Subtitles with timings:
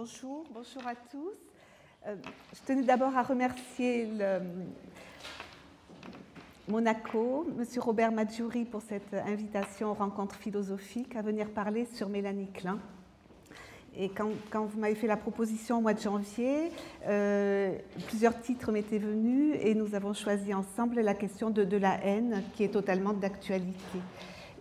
[0.00, 1.34] Bonjour, bonjour à tous.
[2.06, 2.14] Euh,
[2.54, 4.08] je tenais d'abord à remercier
[6.68, 7.64] Monaco, M.
[7.78, 12.78] Robert Maggiuri, pour cette invitation aux rencontres philosophiques à venir parler sur Mélanie Klein.
[13.96, 16.70] Et quand, vous m'avez fait la proposition au mois de janvier,
[17.08, 22.44] euh, plusieurs titres m'étaient venus et nous avons choisi ensemble la question de la haine
[22.54, 23.98] qui est totalement d'actualité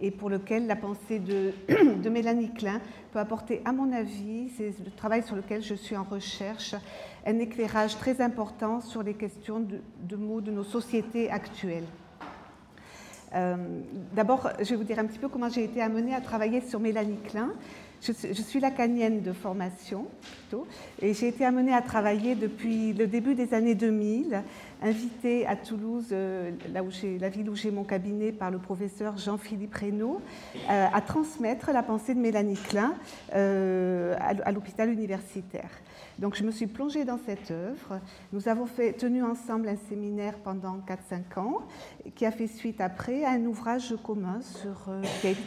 [0.01, 4.91] et pour lequel la pensée de, Mélanie Klein peut apporter, à mon avis, c'est le
[4.91, 6.75] travail sur lequel je suis en recherche,
[7.25, 11.85] un éclairage très important sur les questions de, de mots de nos sociétés actuelles.
[13.35, 13.55] Euh,
[14.13, 16.79] d'abord, je vais vous dire un petit peu comment j'ai été amenée à travailler sur
[16.79, 17.49] Mélanie Klein.
[18.01, 20.67] Je, suis lacanienne de formation, plutôt,
[21.01, 24.43] et j'ai été amenée à travailler depuis le début des années 2000,
[24.81, 26.89] invitée à Toulouse, euh, là où
[27.19, 30.21] la ville où j'ai mon cabinet, par le professeur Jean-Philippe Reynaud,
[30.69, 32.93] euh, à transmettre la pensée de Mélanie Klein
[33.33, 35.69] à l'hôpital universitaire.
[36.19, 37.99] Donc je me suis plongée dans cette œuvre.
[38.33, 38.65] Nous avons
[38.97, 41.61] tenu ensemble un séminaire pendant 4-5 ans,
[42.15, 45.01] qui a fait suite après à un ouvrage commun sur, euh,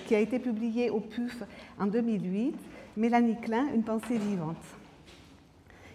[0.06, 1.42] qui, a, été publié au PUF
[1.78, 2.54] en 2008,
[2.96, 4.56] Mélanie Klein, Une pensée vivante.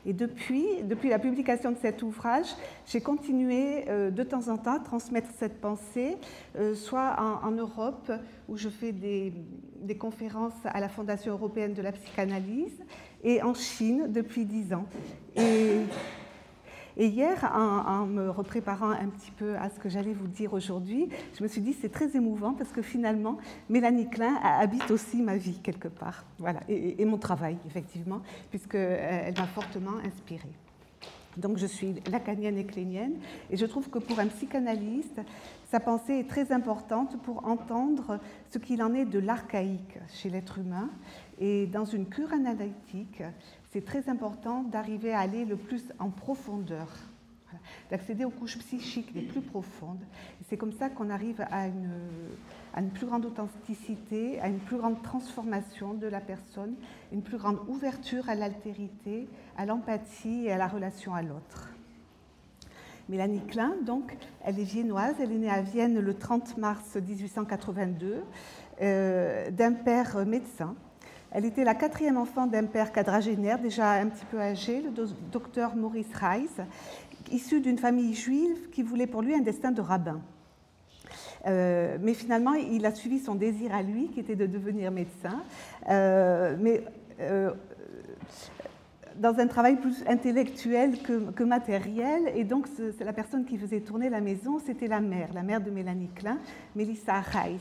[0.05, 2.47] Et depuis, depuis la publication de cet ouvrage,
[2.85, 6.17] j'ai continué euh, de temps en temps à transmettre cette pensée,
[6.57, 8.11] euh, soit en, Europe,
[8.47, 9.33] où je fais des,
[9.81, 12.83] des, conférences à la Fondation européenne de la psychanalyse,
[13.23, 14.85] et en Chine depuis dix ans.
[15.35, 15.79] Et,
[16.97, 21.43] hier, en, me repréparant un petit peu à ce que j'allais vous dire aujourd'hui, je
[21.43, 23.37] me suis dit c'est très émouvant parce que finalement,
[23.69, 29.47] Mélanie Klein habite aussi ma vie quelque part, voilà, et, mon travail effectivement, puisqu'elle m'a
[29.47, 30.53] fortement inspirée.
[31.37, 33.15] Donc je suis lacanienne et clénienne,
[33.51, 35.19] et je trouve que pour un psychanalyste,
[35.69, 40.59] sa pensée est très importante pour entendre ce qu'il en est de l'archaïque chez l'être
[40.59, 40.89] humain.
[41.39, 43.21] Et dans une cure analytique,
[43.75, 46.87] c'est très important d'arriver à aller le plus en profondeur,
[47.91, 49.99] d'accéder aux couches psychiques les plus profondes.
[50.47, 55.93] C'est comme ça qu'on arrive à une, plus grande authenticité, à une plus grande transformation
[55.93, 56.75] de la personne,
[57.11, 59.27] une plus grande ouverture à l'altérité,
[59.57, 61.69] à l'empathie et à la relation à l'autre.
[63.09, 64.15] Mélanie Klein, donc,
[64.45, 68.23] elle est viennoise, elle est née à Vienne le 30 mars 1882,
[68.81, 70.77] euh, d'un père médecin
[71.35, 74.89] elle était la quatrième enfant d'un père quadragénaire, déjà un petit peu âgé, le
[75.33, 76.47] docteur Maurice Reis,
[77.29, 80.21] issu d'une famille juive qui voulait pour lui un destin de rabbin.
[81.45, 85.43] Euh, mais finalement, il a suivi son désir à lui, qui était de devenir médecin.
[85.89, 86.85] Euh, mais
[87.19, 87.51] euh,
[89.17, 92.31] dans un travail plus intellectuel que, matériel.
[92.33, 92.65] Et donc,
[92.97, 96.11] c'est la personne qui faisait tourner la maison, c'était la mère, la mère de Mélanie
[96.15, 96.37] Klein,
[96.77, 97.59] Mélissa Reis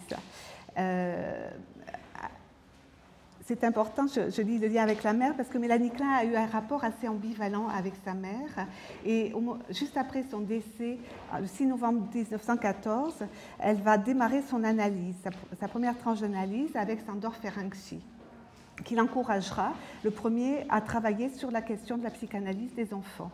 [3.47, 6.35] c'est important, je, dis le lien avec la mère, parce que Mélanie Klein a eu
[6.35, 8.67] un rapport assez ambivalent avec sa mère.
[9.05, 9.35] Et
[9.69, 10.99] juste après son décès,
[11.35, 13.13] euh, le 6 novembre 1914,
[13.59, 15.17] elle va démarrer son analyse,
[15.61, 18.01] sa, première tranche d'analyse avec Sandor Ferenczi,
[18.83, 19.75] qui l'encouragera,
[20.05, 23.31] le premier, à travailler sur la question de la psychanalyse des enfants.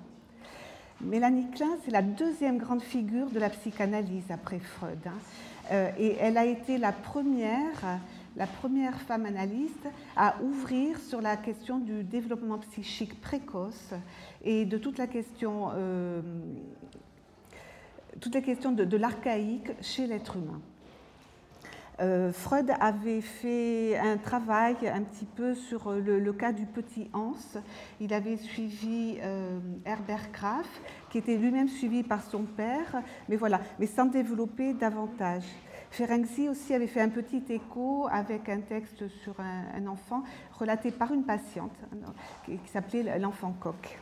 [1.00, 4.98] Mélanie Klein, c'est la deuxième grande figure de la psychanalyse après Freud.
[5.06, 5.12] Hein.
[5.70, 8.00] Euh, et elle a été la première
[8.36, 13.92] la première femme analyste à ouvrir sur la question du développement psychique précoce
[14.44, 16.20] et de toute la question, euh,
[18.20, 20.60] toute la question de, l'archaïque chez l'être humain.
[22.00, 27.34] Euh, Freud avait fait un travail un petit peu sur le, cas du petit Hans.
[28.00, 30.80] Il avait suivi euh, Herbert Graf,
[31.10, 35.44] qui était lui-même suivi par son père, mais voilà, mais sans développer davantage.
[35.90, 40.22] Ferenczi aussi avait fait un petit écho avec un texte sur un, enfant
[40.58, 41.74] relaté par une patiente
[42.44, 43.98] qui, s'appelait l'enfant coq.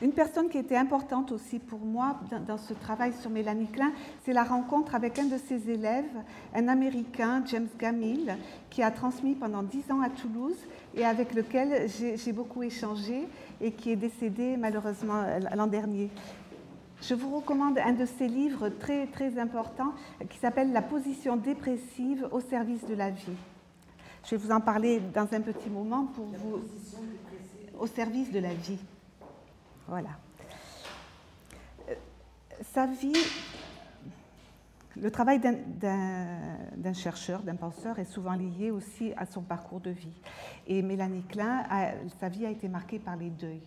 [0.00, 3.92] Une personne qui était importante aussi pour moi dans, ce travail sur Mélanie Klein,
[4.24, 6.06] c'est la rencontre avec un de ses élèves,
[6.54, 8.36] un Américain, James Gamil,
[8.70, 10.56] qui a transmis pendant dix ans à Toulouse
[10.94, 13.28] et avec lequel j'ai beaucoup échangé
[13.60, 15.22] et qui est décédé malheureusement
[15.54, 16.10] l'an dernier.
[17.00, 19.92] Je vous recommande un de ses livres très, très importants
[20.28, 23.36] qui s'appelle La position dépressive au service de la vie.
[24.24, 26.60] Je vais vous en parler dans un petit moment pour vous.
[27.78, 28.80] Au service de la vie.
[29.86, 30.10] Voilà.
[31.88, 31.94] Euh,
[32.60, 33.14] sa vie,
[34.96, 40.20] le travail d'un chercheur, d'un penseur est souvent lié aussi à son parcours de vie.
[40.66, 41.64] Et Mélanie Klein,
[42.20, 43.62] sa vie a été marquée par les deuils.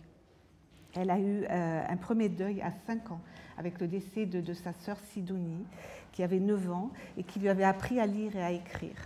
[0.94, 3.20] Elle a eu euh, un premier deuil à 5 ans
[3.56, 5.64] avec le décès de, sa sœur Sidonie,
[6.12, 8.96] qui avait 9 ans et qui lui avait appris à lire et à écrire.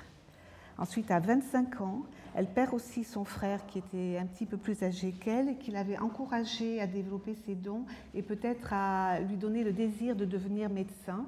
[0.78, 2.02] Ensuite, à 25 ans,
[2.34, 5.70] elle perd aussi son frère qui était un petit peu plus âgé qu'elle et qui
[5.70, 7.84] l'avait encouragé à développer ses dons
[8.14, 11.24] et peut-être à lui donner le désir de devenir médecin.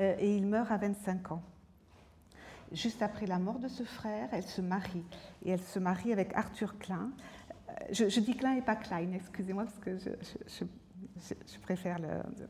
[0.00, 1.42] Euh, et il meurt à 25 ans.
[2.72, 5.04] Juste après la mort de ce frère, elle se marie.
[5.44, 7.10] Et elle se marie avec Arthur Klein.
[7.70, 11.98] Euh, je, dis Klein et pas Klein, excusez-moi, parce que je, préfère,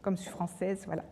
[0.02, 1.04] comme je suis française, voilà,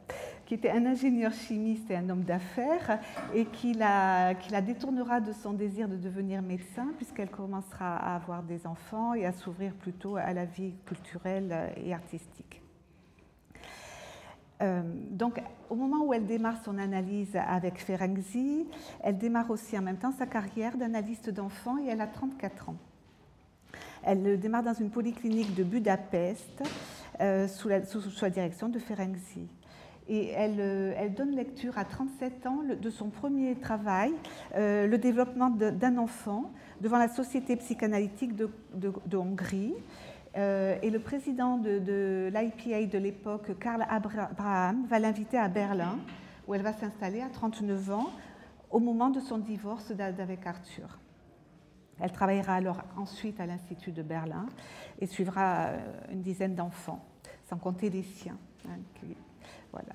[0.46, 3.00] qui était un ingénieur chimiste et un homme d'affaires,
[3.34, 8.16] et qui la, qui la, détournera de son désir de devenir médecin, puisqu'elle commencera à
[8.16, 12.62] avoir des enfants et à s'ouvrir plutôt à la vie culturelle et artistique.
[14.60, 15.40] Euh, donc,
[15.70, 18.66] au moment où elle démarre son analyse avec Ferenczi,
[19.00, 22.76] elle démarre aussi en même temps sa carrière d'analyste d'enfants et elle a 34 ans.
[24.02, 26.62] Elle démarre dans une polyclinique de Budapest
[27.20, 27.80] euh, sous, la,
[28.30, 29.48] direction de Ferenczi.
[30.08, 34.12] Et euh, elle, donne lecture à 37 ans de son premier travail,
[34.54, 36.50] euh, le développement de, enfant,
[36.80, 39.74] devant la Société psychanalytique de, Hongrie.
[40.36, 45.98] et le président de, de l'IPA de l'époque, Karl Abraham, va l'inviter à Berlin,
[46.46, 48.10] où elle va s'installer à 39 ans,
[48.70, 50.98] au moment de son divorce avec Arthur.
[52.00, 54.46] Elle travaillera alors ensuite à l'Institut de Berlin
[55.00, 55.70] et suivra
[56.10, 57.04] une dizaine d'enfants
[57.48, 58.38] sans compter les siens.
[58.68, 58.78] Hein,
[59.72, 59.94] voilà.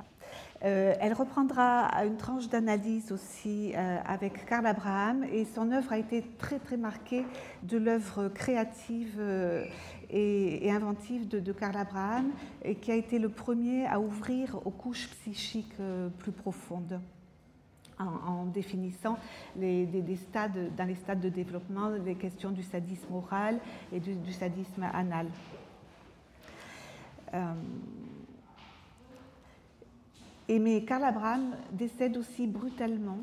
[0.63, 5.97] Euh, elle reprendra une tranche d'analyse aussi euh, avec Karl Abraham et son œuvre a
[5.97, 7.25] été très très marquée
[7.63, 9.65] de l'œuvre créative euh,
[10.09, 12.31] et, inventive de, Karl Abraham
[12.63, 15.75] et qui a été le premier à ouvrir aux couches psychiques
[16.19, 17.01] plus profondes.
[18.03, 19.17] En, définissant
[19.55, 23.59] les, des, stades, dans les stades de développement les questions du sadisme oral
[23.91, 25.27] et du sadisme anal.
[27.33, 27.53] Euh,
[30.47, 33.19] et mais Karl Abraham décède aussi brutalement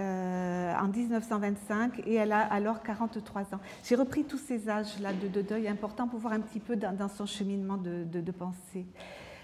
[0.00, 3.60] euh, en 1925 et elle a alors 43 ans.
[3.84, 7.26] J'ai repris tous ces âges-là de, deuil importants pour voir un petit peu dans, son
[7.26, 8.86] cheminement de, pensée.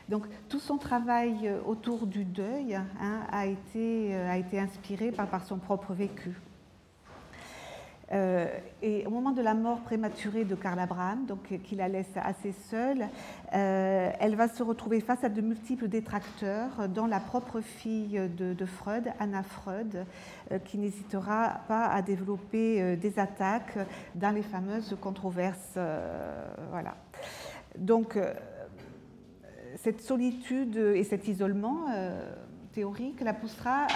[0.09, 5.57] Donc tout son travail autour du deuil hein, a, été, a été inspiré par, son
[5.59, 6.35] propre vécu.
[8.13, 8.47] Euh,
[8.83, 12.53] et au moment de la mort prématurée de Karl Abraham, donc qui la laisse assez
[12.53, 13.09] seule,
[13.55, 18.67] euh, elle va se retrouver face à de multiples détracteurs, dont la propre fille de,
[18.67, 20.05] Freud, Anna Freud,
[20.53, 23.79] euh, qui n'hésitera pas à développer des attaques
[24.15, 25.79] dans les fameuses controverses.
[26.71, 26.95] voilà.
[27.79, 28.19] Donc,
[29.77, 31.87] cette solitude et cet isolement
[32.73, 33.87] théorique la poussera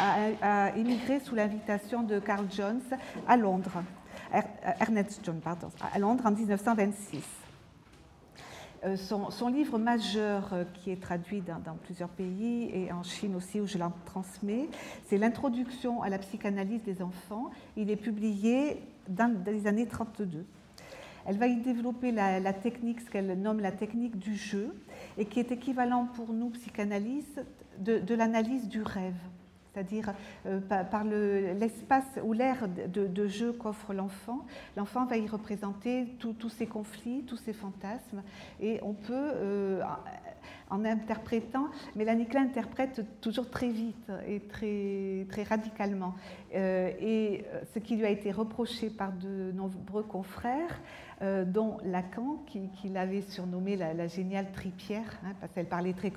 [0.40, 2.82] à, émigrer sous l'invitation de Carl Jones
[3.26, 3.82] à Londres.
[4.34, 4.40] Euh,
[4.80, 7.22] Ernest John, pardon, à Londres en 1926.
[8.84, 13.60] Euh, son, livre majeur, euh, qui est traduit dans, plusieurs pays et en Chine aussi,
[13.60, 14.68] où je l'en transmets,
[15.06, 17.50] c'est L'introduction à la psychanalyse des enfants.
[17.76, 20.44] Il est publié dans, les années 32.
[21.26, 24.74] Elle va y développer la, technique, ce qu'elle nomme la technique du jeu,
[25.18, 27.44] et qui est équivalent pour nous, psychanalystes,
[27.78, 29.14] de l'analyse du rêve
[29.72, 30.12] c'est-à-dire
[30.46, 34.44] euh, par l'espace ou l'air de, jeu qu'offre l'enfant.
[34.76, 38.22] L'enfant va y représenter tous ses conflits, tous ses fantasmes,
[38.60, 39.82] et on peut, euh,
[40.70, 41.66] en interprétant,
[41.96, 46.14] Mélanie Klein interprète toujours très vite et très, radicalement.
[46.54, 47.44] Euh, et
[47.74, 50.80] ce qui lui a été reproché par de nombreux confrères,
[51.46, 56.12] dont Lacan, qui, l'avait surnommée la, géniale tripière, hein, parce qu'elle parlait très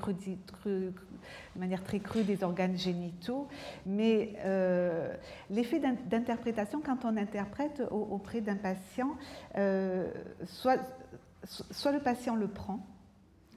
[1.56, 3.48] de manière très crue des organes génitaux.
[3.86, 5.13] Mais euh,
[5.50, 9.16] l'effet d'interprétation, quand on interprète auprès d'un patient,
[9.58, 10.12] euh,
[10.46, 10.78] soit,
[11.92, 12.86] le patient le prend,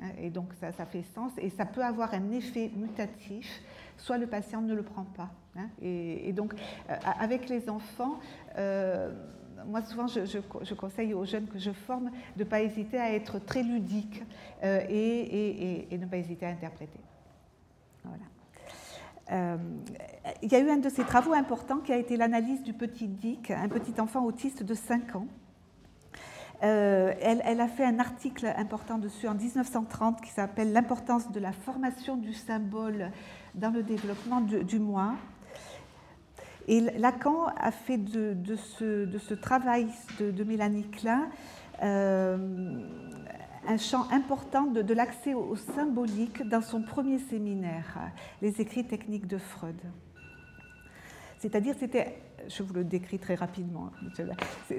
[0.00, 3.62] hein, et donc ça, fait sens, et ça peut avoir un effet mutatif,
[3.96, 5.30] soit le patient ne le prend pas.
[5.56, 5.68] Hein.
[5.80, 6.54] et, donc,
[6.88, 8.18] avec les enfants,
[9.66, 13.38] moi, souvent, je, conseille aux jeunes que je forme de ne pas hésiter à être
[13.38, 14.22] très ludique
[14.62, 17.00] euh, et, ne pas hésiter à interpréter.
[19.32, 19.56] Euh,
[20.42, 23.08] il y a eu un de ces travaux importants qui a été l'analyse du petit
[23.08, 25.26] Dick, un petit enfant autiste de 5 ans.
[26.62, 31.52] Euh, elle, a fait un article important dessus en 1930 qui s'appelle L'importance de la
[31.52, 33.10] formation du symbole
[33.54, 35.14] dans le développement du moi.
[36.66, 41.28] Et Lacan a fait de, ce, travail de, Mélanie Klein
[41.82, 42.38] euh,
[43.66, 47.98] un champ important de, l'accès au, symbolique dans son premier séminaire,
[48.42, 49.80] Les écrits techniques de Freud.
[51.38, 53.90] C'est-à-dire, c'était je vous le décris très rapidement.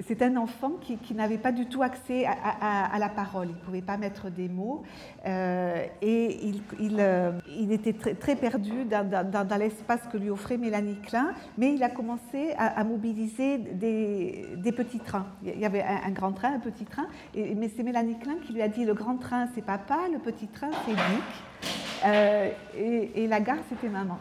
[0.06, 3.48] C'est un enfant qui, n'avait pas du tout accès à, la parole.
[3.48, 4.82] Il ne pouvait pas mettre des mots.
[5.26, 6.46] Euh, et
[6.78, 11.32] il, euh, il, était très, perdu dans, l'espace que lui offrait Mélanie Klein.
[11.58, 15.26] Mais il a commencé à, mobiliser des, petits trains.
[15.44, 17.06] Il y avait un, grand train, un petit train.
[17.34, 20.48] Mais c'est Mélanie Klein qui lui a dit le grand train, c'est papa, le petit
[20.48, 21.22] train, c'est Dick.
[22.04, 24.18] Euh, et, la gare, c'était maman.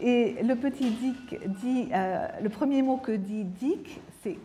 [0.00, 4.36] Et le petit Dick dit, euh, le premier mot que dit Dick, c'est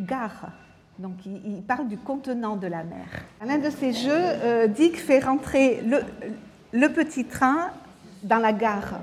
[0.00, 0.50] gare.
[0.98, 3.06] Donc il, parle du contenant de la mer.
[3.40, 5.82] À l'un de ces jeux, euh, Dick fait rentrer
[6.72, 7.70] le, petit train
[8.22, 9.00] dans la gare.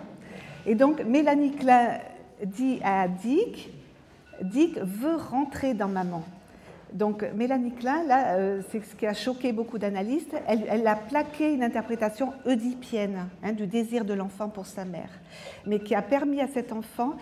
[0.65, 1.99] Et donc Mélanie Klein
[2.45, 3.73] dit à Dick,
[4.41, 6.23] Dick veut rentrer dans maman.
[6.93, 11.53] Donc Mélanie Klein, là, euh, c'est ce qui a choqué beaucoup d'analystes, elle, a plaqué
[11.53, 15.09] une interprétation oedipienne hein, du désir de l'enfant pour sa mère,
[15.67, 17.13] mais qui a permis à cet enfant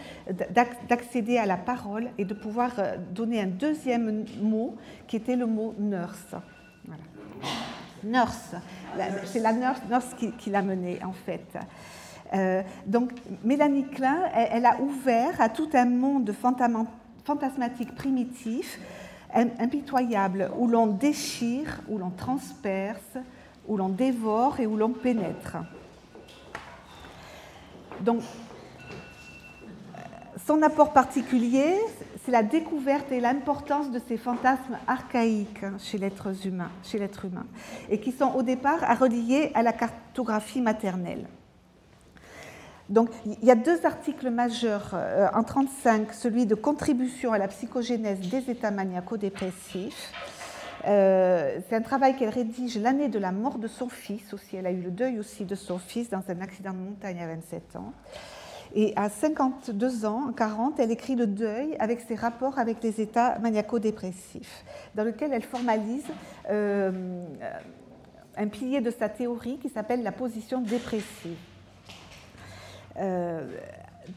[0.87, 5.45] d'accéder à la parole et de pouvoir euh, donner un deuxième mot qui était le
[5.45, 6.35] mot nurse.
[8.03, 8.55] Nurse,
[9.25, 11.57] c'est la nurse, qui, l'a mené en fait.
[12.33, 13.11] Euh, donc
[13.43, 16.33] Mélanie Klein, elle, a ouvert à tout un monde
[17.25, 18.79] fantasmatique primitif
[19.33, 23.17] impitoyable où l'on déchire, où l'on transperce,
[23.67, 25.57] où l'on dévore et où l'on pénètre.
[28.01, 28.21] Donc,
[30.45, 31.75] son apport particulier,
[32.23, 36.69] c'est la découverte et l'importance de ces fantasmes archaïques chez l'être humain,
[37.25, 37.45] humain,
[37.89, 41.27] et qui sont au départ à relier à la cartographie maternelle.
[42.89, 47.47] Donc, il y a deux articles majeurs euh, en 1935, celui de contribution à la
[47.49, 50.13] psychogénèse des états maniaco-dépressifs.
[50.87, 54.55] Euh, c'est un travail qu'elle rédige l'année de la mort de son fils aussi.
[54.55, 57.27] Elle a eu le deuil aussi de son fils dans un accident de montagne à
[57.27, 57.93] 27 ans.
[58.73, 63.01] Et à 52 ans, en 40, elle écrit le deuil avec ses rapports avec les
[63.01, 64.63] états maniaco-dépressifs,
[64.95, 66.05] dans lequel elle formalise
[66.49, 67.25] euh,
[68.37, 71.37] un pilier de sa théorie qui s'appelle la position dépressive.
[72.99, 73.45] Euh,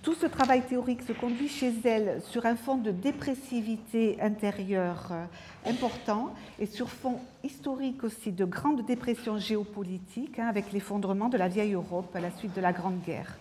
[0.02, 5.70] tout ce travail théorique se conduit chez elle sur un fond de dépressivité intérieure euh,
[5.70, 11.48] important et sur fond historique aussi de grande dépression géopolitique hein, avec l'effondrement de la
[11.48, 13.36] vieille Europe à la suite de la Grande Guerre.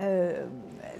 [0.00, 0.46] Euh,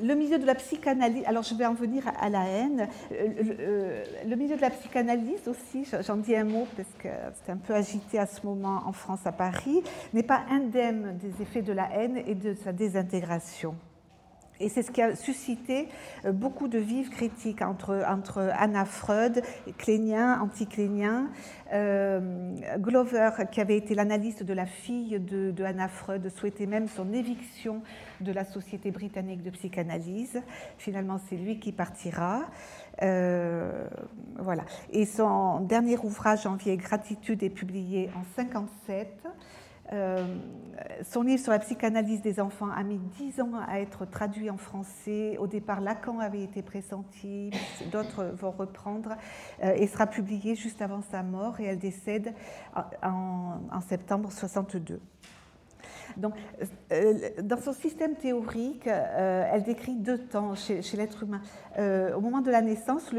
[0.02, 3.28] le milieu de la psychanalyse, alors je vais en venir à la haine, euh,
[3.61, 7.08] euh, le, milieu de la psychanalyse aussi, j'en dis un mot parce que
[7.44, 9.82] c'est un peu agité à ce moment en France, à Paris,
[10.12, 13.75] n'est pas indemne des effets de la haine et de sa désintégration.
[14.62, 15.88] Et c'est ce qui a suscité
[16.25, 19.42] euh, beaucoup de vives critiques entre, entre Anna Freud,
[19.76, 21.31] Clénien, anti-Clénien.
[21.73, 27.12] Euh, Glover, qui avait été l'analyste de la fille de, Anna Freud, souhaitait même son
[27.12, 27.83] éviction
[28.21, 30.40] de la Société britannique de psychanalyse.
[30.78, 32.42] Finalement, c'est lui qui partira.
[33.02, 33.88] Euh,
[34.38, 34.64] voilà.
[34.90, 39.26] Et son dernier ouvrage, Envie gratitude, est publié en 1957.
[39.92, 40.25] Euh,
[41.04, 44.56] son livre sur la psychanalyse des enfants a mis dix ans à être traduit en
[44.56, 45.37] français.
[45.38, 47.50] Au départ, Lacan avait été pressenti,
[47.92, 49.16] d'autres vont reprendre,
[49.62, 52.34] euh, et sera publié juste avant sa mort, et elle décède
[53.02, 55.00] en, septembre 62.
[56.16, 56.34] Donc,
[56.92, 61.42] euh, dans son système théorique, elle décrit deux temps chez, l'être humain.
[62.16, 63.11] au moment de la naissance,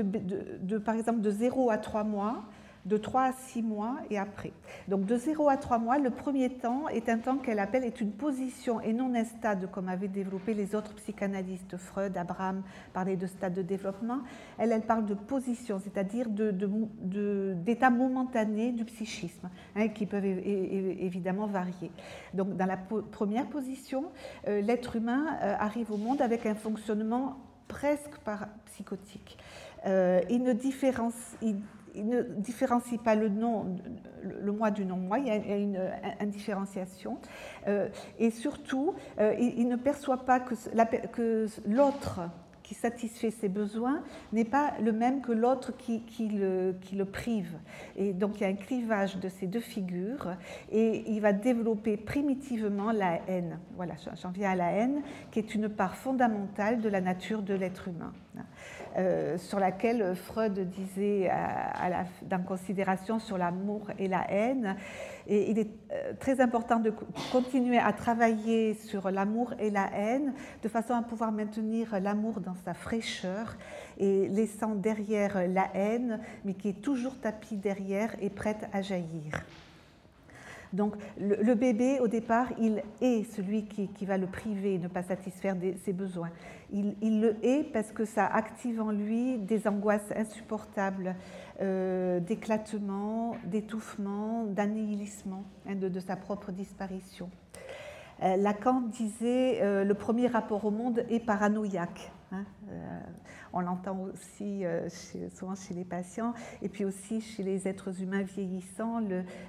[0.83, 2.43] par exemple de 0 à 3 mois,
[2.85, 4.51] de 3 à 6 mois et après.
[4.87, 8.01] Donc de 0 à 3 mois, le premier temps est un temps qu'elle appelle est
[8.01, 11.77] une position et non un stade comme avaient développé les autres psychanalystes.
[11.77, 12.61] Freud, Abraham
[12.93, 14.19] parlaient de stade de développement.
[14.57, 21.47] Elle, elle parle de position, c'est-à-dire d'état de, momentané du psychisme, hein, qui peuvent évidemment
[21.47, 21.91] varier.
[22.33, 24.05] Donc dans la première position,
[24.47, 27.37] euh, l'être humain euh, arrive au monde avec un fonctionnement
[27.67, 28.19] presque
[28.65, 29.37] psychotique.
[29.85, 31.55] Euh, il ne différencie
[31.95, 33.75] ne différencie pas le nom,
[34.23, 35.79] le moi du non-moi, il y a une
[36.19, 37.17] indifférenciation.
[37.67, 42.21] Euh, et surtout, euh, il, ne perçoit pas que, l'autre
[42.61, 47.57] qui satisfait ses besoins n'est pas le même que l'autre qui, le, qui, le, prive.
[47.97, 50.37] Et donc il y a un clivage de ces deux figures
[50.71, 53.59] et il va développer primitivement la haine.
[53.75, 57.53] Voilà, j'en viens à la haine, qui est une part fondamentale de la nature de
[57.53, 58.13] l'être humain.
[58.95, 64.75] Euh, sur laquelle Freud disait à, dans considération sur l'amour et la haine.
[65.25, 66.93] Et il est euh, très important de
[67.31, 72.55] continuer à travailler sur l'amour et la haine de façon à pouvoir maintenir l'amour dans
[72.65, 73.57] sa fraîcheur
[73.97, 79.43] et laissant derrière la haine, mais qui est toujours tapis derrière et prête à jaillir.
[80.73, 85.55] Donc le, bébé, au départ, il est celui qui, va le priver, ne pas satisfaire
[85.85, 86.31] ses besoins.
[86.71, 91.15] Il, le est parce que ça active en lui des angoisses insupportables,
[91.61, 97.29] euh, d'éclatement, d'étouffement, d'annihilissement, hein, de, sa propre disparition.
[98.23, 102.11] Euh, Lacan disait euh, le premier rapport au monde est paranoïaque.
[102.33, 102.99] Hein, euh,
[103.53, 104.63] on l'entend aussi
[105.33, 109.01] souvent chez les patients et puis aussi chez les êtres humains vieillissants.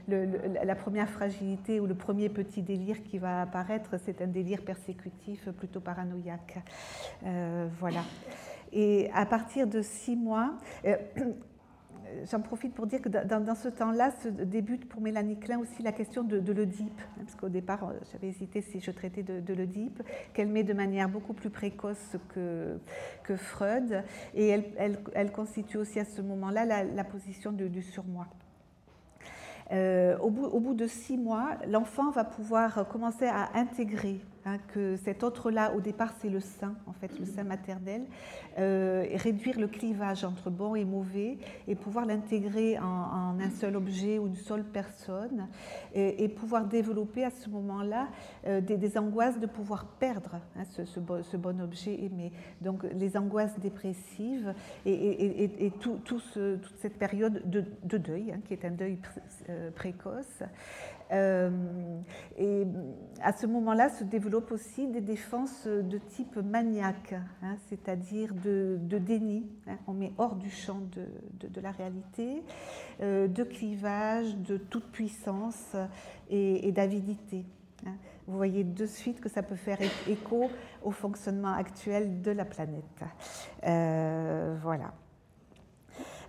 [0.09, 5.49] la première fragilité ou le premier petit délire qui va apparaître, c'est un délire persécutif
[5.51, 6.59] plutôt paranoïaque.
[7.81, 8.03] voilà.
[8.73, 10.55] Et à partir de six mois,
[12.31, 15.93] j'en profite pour dire que dans, ce temps-là se débute pour Mélanie Klein aussi la
[15.93, 20.03] question de, l'Oedipe, hein, parce qu'au départ, euh, j'avais hésité si je traitais de, l'Oedipe,
[20.33, 24.03] qu'elle met de manière beaucoup plus précoce que, Freud,
[24.35, 28.27] et elle, constitue aussi à ce moment-là la, position du surmoi.
[29.73, 35.23] Euh, au, bout, de six mois, l'enfant va pouvoir commencer à intégrer Hein, que cet
[35.23, 38.03] autre-là, au départ, c'est le sein, en fait, le sein maternel,
[38.59, 44.19] euh, réduire le clivage entre bon et mauvais, et pouvoir l'intégrer en, un seul objet
[44.19, 45.49] ou une seule personne,
[45.95, 48.09] et, pouvoir développer à ce moment-là
[48.47, 52.31] euh, des, angoisses de pouvoir perdre hein, ce, bon, objet aimé.
[52.61, 54.53] Donc les angoisses dépressives
[54.85, 56.39] et, tout, toute
[56.81, 58.99] cette période de, deuil, hein, qui est un deuil
[59.49, 60.43] euh, précoce.
[61.13, 61.51] Euh,
[62.39, 62.67] et
[63.23, 69.47] à ce moment-là se développent aussi des défenses de type maniaque, hein, c'est-à-dire de, déni.
[69.67, 69.77] Hein.
[69.87, 72.43] on met hors du champ de, la réalité,
[73.01, 75.77] euh, de clivage, de toute puissance
[76.31, 77.45] et, d'avidité.
[77.87, 77.95] Hein.
[78.27, 80.51] Vous voyez de suite que ça peut faire écho
[80.83, 83.05] au fonctionnement actuel de la planète.
[83.67, 84.95] Euh, voilà.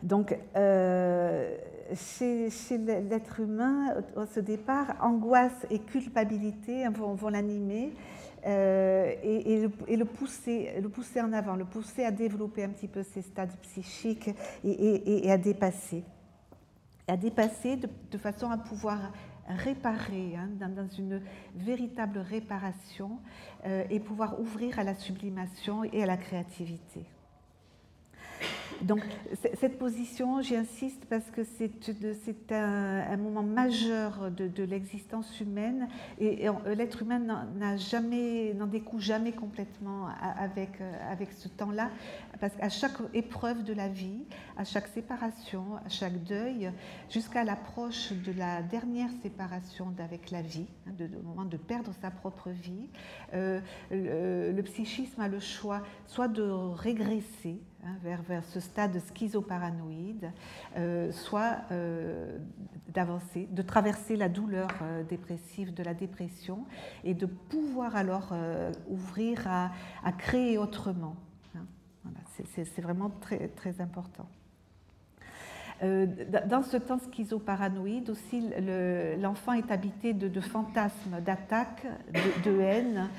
[0.03, 0.38] Donc,
[1.94, 7.94] chez, l'être humain, au, ce départ, angoisse et culpabilité vont, l'animer
[8.46, 13.04] euh, et, le, pousser, le pousser en avant, le pousser à développer un petit peu
[13.04, 14.30] ses stades psychiques
[14.63, 16.04] et, à dépasser.
[17.08, 19.12] À dépasser de, façon à pouvoir
[19.48, 21.22] réparer, hein, dans, une
[21.56, 23.20] véritable réparation,
[23.65, 27.06] euh, et pouvoir ouvrir à la sublimation et à la créativité.
[28.82, 29.02] Donc
[29.56, 35.88] cette position, j'y insiste parce que c'est un, moment majeur de, l'existence humaine
[36.19, 41.89] et, l'être humain n'a jamais, n'en découle jamais complètement avec, avec ce temps-là,
[42.39, 44.26] parce qu'à chaque épreuve de la vie,
[44.58, 46.71] à chaque séparation, à chaque deuil,
[47.10, 52.12] jusqu'à l'approche de la dernière séparation avec la vie, hein, de, moment de perdre sa
[52.12, 52.89] propre vie,
[53.34, 53.60] euh,
[53.91, 60.32] le psychisme a le choix soit de régresser, Hein, vers, ce stade schizoparanoïde,
[60.76, 62.39] euh, soit euh,
[62.89, 66.65] d'avancer, de traverser la douleur euh, dépressive de la dépression
[67.04, 68.34] et de pouvoir alors
[68.89, 71.15] ouvrir à, créer autrement.
[71.56, 71.65] Hein.
[72.56, 74.28] c'est vraiment très, très important.
[75.82, 78.50] dans ce temps schizoparanoïde aussi,
[79.19, 83.10] l'enfant est habité de, fantasmes, d'attaques, de, de, haine,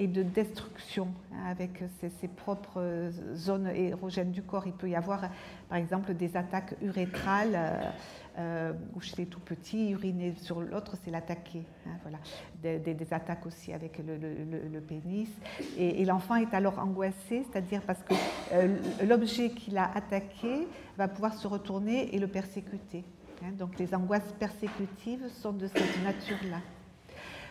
[0.00, 4.66] et de destruction hein, avec ses, propres zones érogènes du corps.
[4.66, 5.28] Il peut y avoir,
[5.68, 7.90] par exemple, des attaques urétrales, euh,
[8.38, 11.64] euh où chez les tout petits, uriner sur l'autre, c'est l'attaquer.
[11.86, 12.18] Hein, voilà.
[12.62, 15.28] Des, attaques aussi avec le, pénis.
[15.76, 18.14] Et, l'enfant est alors angoissé, c'est-à-dire parce que
[18.52, 23.04] euh, l'objet qu'il a attaqué va pouvoir se retourner et le persécuter.
[23.42, 23.52] Hein.
[23.58, 26.58] donc les angoisses persécutives sont de cette nature-là.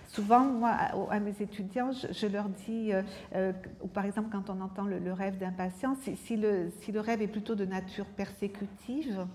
[0.09, 3.03] Souvent, moi, à, mes étudiants, je, leur dis, euh,
[3.35, 3.53] euh,
[3.93, 7.27] par exemple, quand on entend le, rêve d'un patient, si, le, si, le, rêve est
[7.27, 9.27] plutôt de nature persécutive,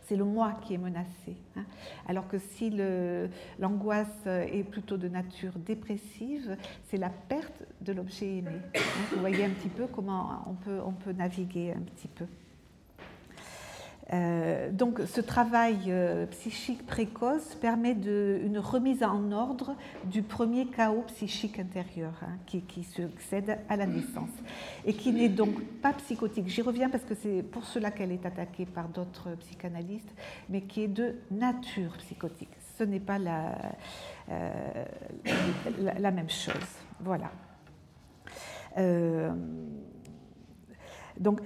[0.00, 1.36] c'est le moi qui est menacé.
[1.54, 1.64] Hein.
[2.08, 2.76] Alors que si
[3.60, 6.56] l'angoisse est plutôt de nature dépressive,
[6.88, 8.50] c'est la perte de l'objet aimé.
[8.74, 8.80] Hein.
[9.12, 12.26] Vous voyez un petit peu comment on peut, on peut naviguer un petit peu.
[14.12, 20.66] Euh, donc ce travail euh, psychique précoce permet de, une remise en ordre du premier
[20.66, 24.30] chaos psychique intérieur hein, qui, succède à la naissance
[24.84, 26.48] et qui n'est donc pas psychotique.
[26.48, 30.14] J'y reviens parce que c'est pour cela qu'elle est attaquée par d'autres psychanalystes,
[30.50, 32.52] mais qui est de nature psychotique.
[32.76, 33.56] Ce n'est pas la,
[34.30, 34.84] euh,
[35.78, 36.54] la, même chose.
[37.00, 37.30] Voilà.
[41.18, 41.40] donc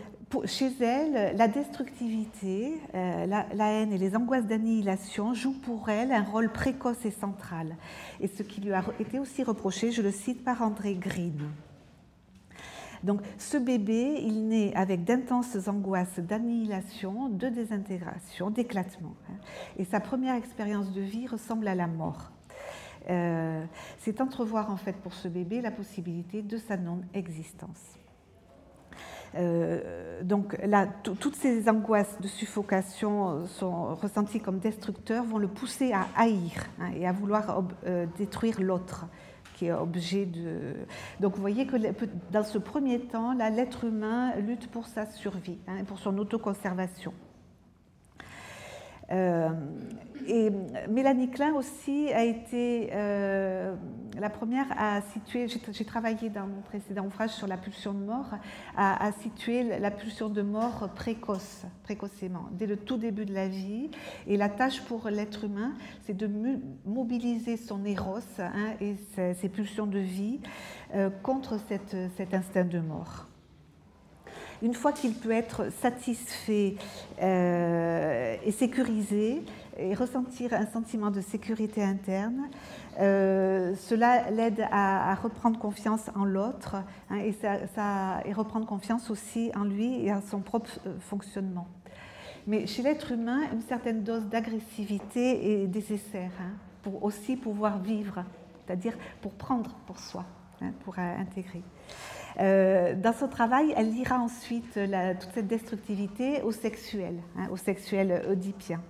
[0.45, 6.23] chez elle, la destructivité, euh, la, haine et les angoisses d'annihilation jouent pour elle un
[6.23, 7.77] rôle précoce et central.
[8.21, 11.49] Et ce qui lui a été aussi reproché, je le cite par André Green.
[13.05, 19.15] Donc ce bébé, il naît avec d'intenses angoisses d'annihilation, de désintégration, d'éclatement.
[19.31, 19.37] Hein.
[19.79, 22.33] Et sa première expérience de vie ressemble à la mort.
[23.09, 23.65] Euh,
[23.99, 27.97] c'est entrevoir en fait pour ce bébé la possibilité de sa non-existence.
[29.37, 35.93] Euh, donc là, toutes ces angoisses de suffocation sont ressenties comme destructeurs, vont le pousser
[35.93, 39.07] à haïr hein, et à vouloir euh, détruire l'autre
[39.55, 40.75] qui est objet de...
[41.21, 41.77] Donc vous voyez que
[42.31, 47.15] dans ce premier temps, l'être humain lutte pour sa survie, hein, pour son autoconservation.
[49.13, 49.51] Euh,
[50.27, 50.51] et
[50.89, 53.77] Mélanie Klein aussi a été euh,
[54.19, 58.35] la première à situer, j'ai travaillé dans mon précédent ouvrage sur la pulsion de mort,
[58.77, 63.91] à, situer la pulsion de mort précoce, précocement, dès le tout début de la vie.
[64.27, 65.75] Et la tâche pour l'être humain,
[66.07, 66.29] c'est de
[66.85, 68.97] mobiliser son éros hein, et
[69.35, 70.41] ses, pulsions de vie
[70.95, 73.27] euh, contre cet instinct de mort
[74.63, 76.77] une fois qu'il peut être satisfait
[77.23, 79.43] euh, et sécurisé
[79.79, 82.49] et ressentir un sentiment de sécurité interne,
[82.99, 86.77] euh, cela l'aide à, reprendre confiance en l'autre
[87.11, 91.67] hein, et, reprendre confiance aussi en lui et en son propre euh, fonctionnement.
[92.47, 98.25] Mais chez l'être humain, une certaine dose d'agressivité est nécessaire hein, pour aussi pouvoir vivre,
[98.65, 100.25] c'est-à-dire pour prendre pour soi,
[100.63, 101.63] hein, pour intégrer.
[102.39, 104.79] Euh, dans son travail, elle lira ensuite
[105.21, 108.83] toute cette destructivité au sexuel, hein, au sexuel oedipien.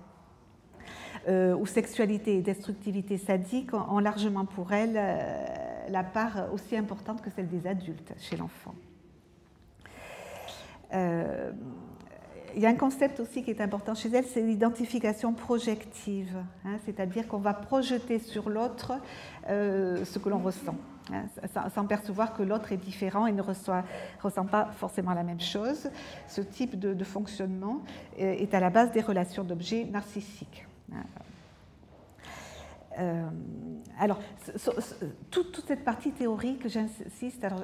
[1.27, 7.21] Euh, où sexualité et destructivité sadique ont, largement pour elle euh, la part aussi importante
[7.21, 8.75] que celle des adultes chez l'enfant.
[10.93, 16.77] il y a un concept aussi qui est important chez elle, c'est l'identification projective, hein,
[16.85, 18.93] c'est-à-dire qu'on va projeter sur l'autre
[19.47, 20.75] ce que l'on ressent.
[21.13, 21.25] Hein,
[21.73, 25.89] sans percevoir que l'autre est différent et ne ressent pas forcément la même chose.
[26.27, 27.81] Ce type de, fonctionnement
[28.17, 30.65] est à la base des relations d'objets narcissiques.
[32.99, 33.27] Euh,
[33.99, 34.19] alors,
[35.31, 37.61] toute, cette partie théorique, j'insiste, alors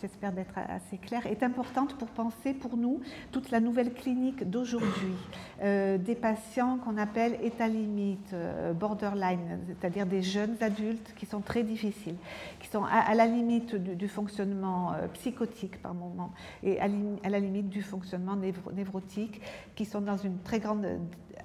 [0.00, 3.00] j'espère d'être assez claire, est importante pour penser pour nous
[3.32, 5.14] toute la nouvelle clinique d'aujourd'hui,
[5.62, 11.40] euh, des patients qu'on appelle état limite, euh, borderline, c'est-à-dire des jeunes adultes qui sont
[11.40, 12.16] très difficiles,
[12.60, 16.88] qui sont à, la limite du, fonctionnement psychotique par moment et à,
[17.28, 19.40] la limite du fonctionnement névrotique,
[19.74, 20.86] qui sont dans une très grande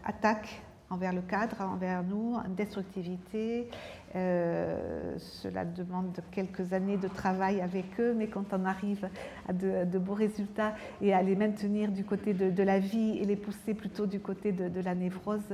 [0.05, 3.69] attaque envers le cadre, envers nous, destructivité.
[4.15, 9.09] Euh, cela demande quelques années de travail avec eux, mais quand on arrive
[9.47, 13.35] à de, beaux résultats et à les maintenir du côté de, la vie et les
[13.35, 15.53] pousser plutôt du côté de, la névrose,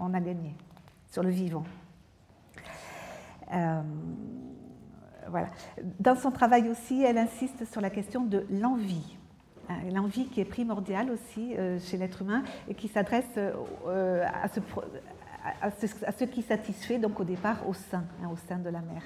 [0.00, 0.54] on, a gagné
[1.06, 1.64] sur le vivant.
[3.52, 3.82] Euh,
[5.28, 5.48] voilà.
[5.98, 9.17] Dans son travail aussi, elle insiste sur la question de l'envie.
[9.68, 14.48] Hein, l'envie qui est primordiale aussi euh, chez l'être humain et qui s'adresse euh, à,
[15.70, 19.02] ce, qui satisfait donc au départ au sein, hein, au sein de la mère.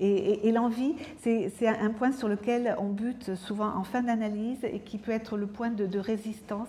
[0.00, 4.98] Et, l'envie, c'est un point sur lequel on bute souvent en fin d'analyse et qui
[4.98, 6.68] peut être le point de, résistance.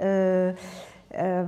[0.00, 0.52] Euh,
[1.16, 1.46] euh,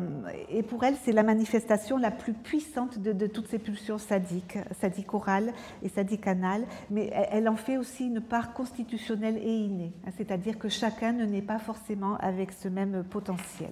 [0.48, 5.12] et pour elle, c'est la manifestation la plus puissante de, toutes ces pulsions sadiques, sadiques
[5.12, 10.58] orales et sadiques anales, mais elle en fait aussi une part constitutionnelle et innée, c'est-à-dire
[10.58, 13.70] que chacun ne naît pas forcément avec ce même potentiel.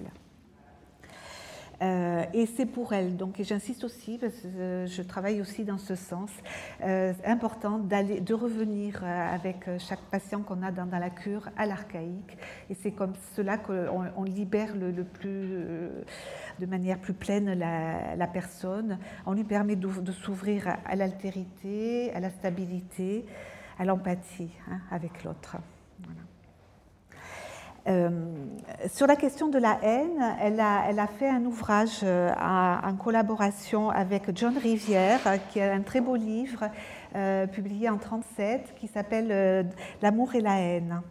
[1.81, 6.29] Euh, et c'est pour elle, donc, j'insiste aussi, je travaille aussi dans ce sens,
[6.83, 12.37] euh, important de revenir euh, avec chaque patient qu'on a dans, la cure à l'archaïque.
[12.69, 15.57] Et c'est comme cela qu'on on libère le, plus,
[16.59, 18.99] de manière plus pleine la, personne.
[19.25, 23.25] On lui permet de, s'ouvrir à, l'altérité, à la stabilité,
[23.77, 25.57] à l'empathie hein, avec l'autre.
[27.89, 28.09] Euh,
[28.87, 34.35] sur la question de la haine, elle a, fait un ouvrage euh, en collaboration avec
[34.35, 36.69] John Rivière, qui a un très beau livre
[37.15, 39.67] euh, publié en 1937 qui s'appelle
[40.01, 41.01] L'amour et la haine.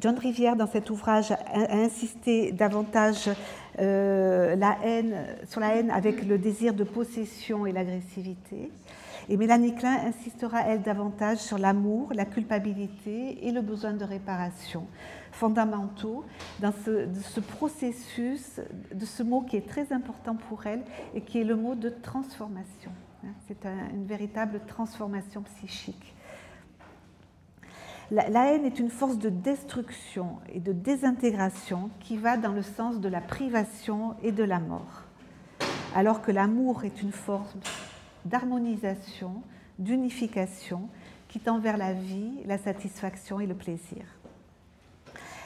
[0.00, 1.38] John Rivière, dans cet ouvrage, a,
[1.72, 3.28] insisté davantage
[3.78, 3.80] sur
[4.56, 8.70] la haine avec le désir de possession et l'agressivité.
[9.28, 14.86] Et Mélanie Klein insistera, elle, davantage sur l'amour, la culpabilité et le besoin de réparation
[15.32, 16.24] fondamentaux
[16.60, 18.60] dans ce, processus,
[18.92, 20.82] de ce mot qui est très important pour elle
[21.14, 22.90] et qui est le mot de transformation.
[23.24, 23.32] Hein.
[23.46, 26.14] C'est une véritable transformation psychique.
[28.10, 32.62] La, la, haine est une force de destruction et de désintégration qui va dans le
[32.62, 35.04] sens de la privation et de la mort,
[35.94, 37.56] alors que l'amour est une force
[38.24, 39.42] d'harmonisation,
[39.78, 40.88] d'unification,
[41.28, 44.04] qui tend vers la vie, la satisfaction et le plaisir.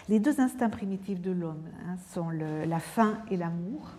[0.09, 3.91] Les deux instincts primitifs de l'homme hein, sont la faim et l'amour,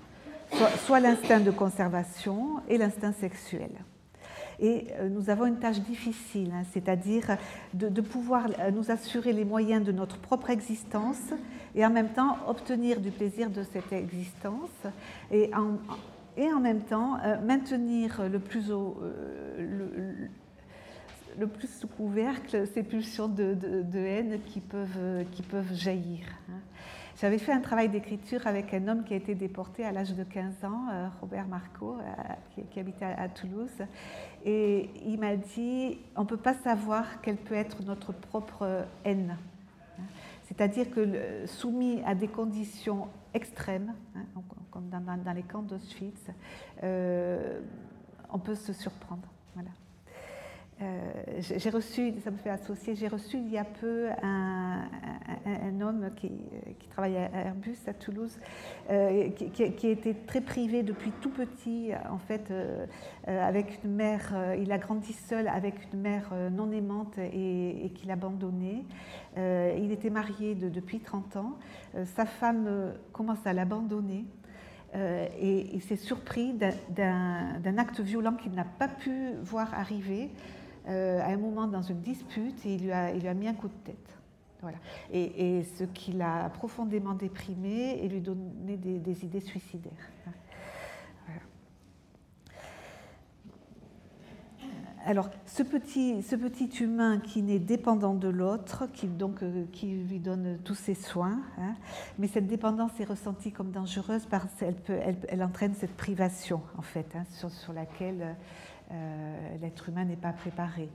[0.85, 3.71] soit l'instinct de conservation et l'instinct sexuel.
[4.59, 7.37] Et euh, nous avons une tâche difficile, hein, c'est-à-dire
[7.73, 11.33] de, pouvoir euh, nous assurer les moyens de notre propre existence
[11.73, 14.69] et en même temps obtenir du plaisir de cette existence
[15.31, 18.97] et en, même temps euh, maintenir le plus, au,
[19.57, 20.29] le,
[21.47, 23.55] plus sous couvercle ces pulsions de,
[23.95, 25.43] haine qui peuvent, qui
[25.73, 26.25] jaillir.
[26.49, 26.59] Hein.
[27.21, 30.23] J'avais fait un travail d'écriture avec un homme qui a été déporté à l'âge de
[30.25, 33.71] 15 ans, euh, Robert Marco, euh, qui, habitait à, Toulouse.
[34.43, 39.37] Et il m'a dit, on ne peut pas savoir quelle peut être notre propre haine.
[40.43, 46.27] C'est-à-dire que soumis à des conditions extrêmes, hein, comme dans, les camps d'Auschwitz,
[46.83, 47.61] euh,
[48.29, 49.27] on peut se surprendre.
[49.53, 49.69] Voilà.
[50.81, 54.81] Euh, j'ai reçu, ça me fait associer, j'ai reçu il y a peu un,
[55.79, 56.29] homme qui,
[56.79, 58.37] qui, travaille à Airbus à Toulouse,
[58.89, 62.85] euh, qui, était très privé depuis tout petit, en fait, euh,
[63.25, 68.11] avec une mère, il a grandi seul avec une mère non aimante et, et qu'il
[68.11, 68.83] abandonnait.
[69.37, 71.57] il était marié de, depuis 30 ans.
[72.15, 74.25] sa femme commence à l'abandonner.
[74.93, 80.31] et il s'est surpris d'un acte violent qu'il n'a pas pu voir arriver.
[80.87, 84.17] Euh, à un moment dans une dispute il lui a, mis un coup de tête.
[84.61, 84.77] Voilà.
[85.11, 89.91] Et, ce qui l'a profondément déprimé et lui donné des, idées suicidaires.
[95.07, 99.85] Alors, ce petit, ce petit, humain qui n'est dépendant de l'autre, qui, donc, euh, qui
[99.85, 101.75] lui donne tous ses soins, hein,
[102.17, 104.75] mais cette dépendance est ressentie comme dangereuse parce qu'elle
[105.27, 108.35] elle, entraîne cette privation, en fait, hein, sur, sur, laquelle
[108.91, 110.89] euh, l'être humain n'est pas préparé.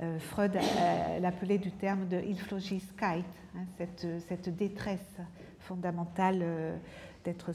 [0.00, 5.18] Euh, Freud euh, l'appelait du terme de Hilflosigkeit, hein, cette, cette, détresse
[5.60, 6.80] fondamentale
[7.24, 7.52] d'être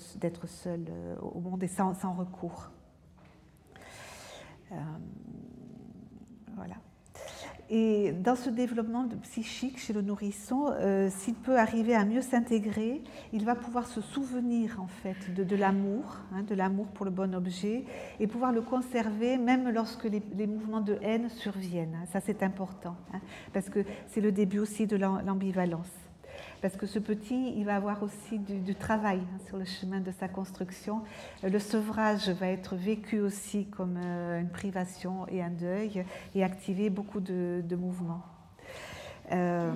[0.47, 0.85] seul
[1.21, 2.69] au monde et sans, sans recours.
[6.55, 6.75] voilà.
[7.73, 13.01] Et dans ce développement psychique chez le nourrisson, euh, s'il peut arriver à mieux s'intégrer,
[13.31, 17.33] il va pouvoir se souvenir en fait de, l'amour, hein, de l'amour pour le bon
[17.33, 17.85] objet,
[18.19, 21.97] et pouvoir le conserver même lorsque les, mouvements de haine surviennent.
[22.11, 23.21] Ça c'est important, hein,
[23.53, 26.10] parce que c'est le début aussi de l'ambivalence
[26.61, 30.11] parce que ce petit, il va avoir aussi du, travail hein, sur le chemin de
[30.11, 31.01] sa construction.
[31.43, 36.89] Le sevrage va être vécu aussi comme euh, une privation et un deuil et activer
[36.89, 38.21] beaucoup de, mouvements.
[39.31, 39.73] Euh,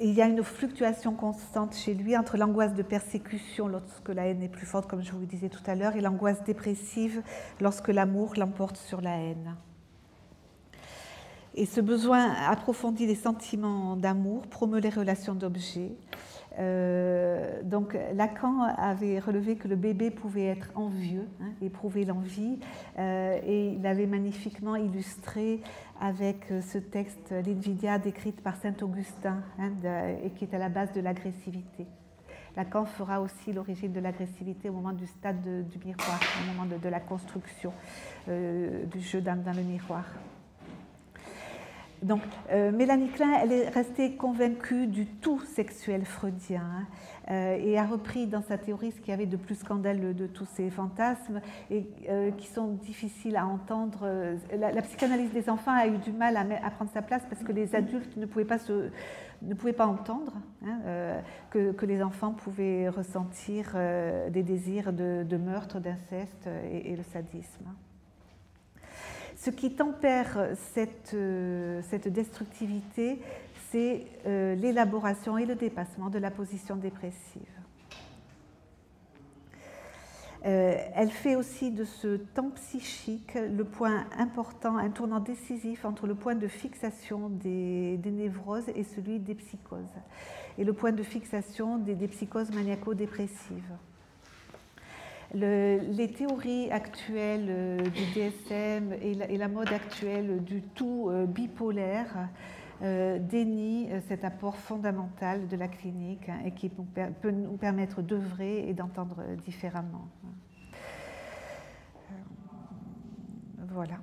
[0.00, 4.42] il y a une fluctuation constante chez lui entre l'angoisse de persécution lorsque la haine
[4.42, 7.22] est plus forte, comme je vous le disais tout à l'heure, et l'angoisse dépressive
[7.60, 9.54] lorsque l'amour l'emporte sur la haine.
[11.60, 15.92] Et ce besoin approfondit les sentiments d'amour, promeut les relations d'objets.
[16.58, 22.58] Euh, donc Lacan avait relevé que le bébé pouvait être envieux, hein, éprouver l'envie,
[22.98, 25.60] euh, et il avait magnifiquement illustré
[26.00, 29.70] avec ce texte l'Invidia décrite par saint Augustin, hein,
[30.24, 31.84] et qui est à la base de l'agressivité.
[32.56, 36.88] Lacan fera aussi l'origine de l'agressivité au moment du stade du miroir, au moment de,
[36.88, 37.74] la construction
[38.30, 40.06] euh, du jeu dans le miroir.
[42.02, 46.86] Donc, euh, Mélanie Klein, elle est restée convaincue du tout sexuel freudien hein,
[47.30, 50.26] euh, et a repris dans sa théorie ce qu'il y avait de plus scandaleux de
[50.26, 54.08] tous ces fantasmes et euh, qui sont difficiles à entendre.
[54.56, 57.74] La, psychanalyse des enfants a eu du mal à, prendre sa place parce que les
[57.74, 58.58] adultes ne pouvaient pas,
[59.42, 60.32] ne pouvaient pas entendre
[60.64, 63.76] hein, que, les enfants pouvaient ressentir
[64.30, 67.66] des désirs de, meurtre, d'inceste et, et, le sadisme.
[69.40, 73.18] Ce qui tempère cette, euh, destructivité,
[73.70, 77.40] c'est euh, l'élaboration et le dépassement de la position dépressive.
[80.44, 86.06] Euh, elle fait aussi de ce temps psychique le point important, un tournant décisif entre
[86.06, 89.96] le point de fixation des, névroses et celui des psychoses,
[90.58, 93.72] et le point de fixation des psychoses maniaco-dépressives
[95.34, 102.28] les théories actuelles euh, du DSM et la, mode actuelle du tout euh, bipolaire
[102.82, 108.68] euh, dénient cet apport fondamental de la clinique hein, et qui peut nous permettre d'œuvrer
[108.68, 110.08] et d'entendre différemment.
[113.68, 113.98] Voilà.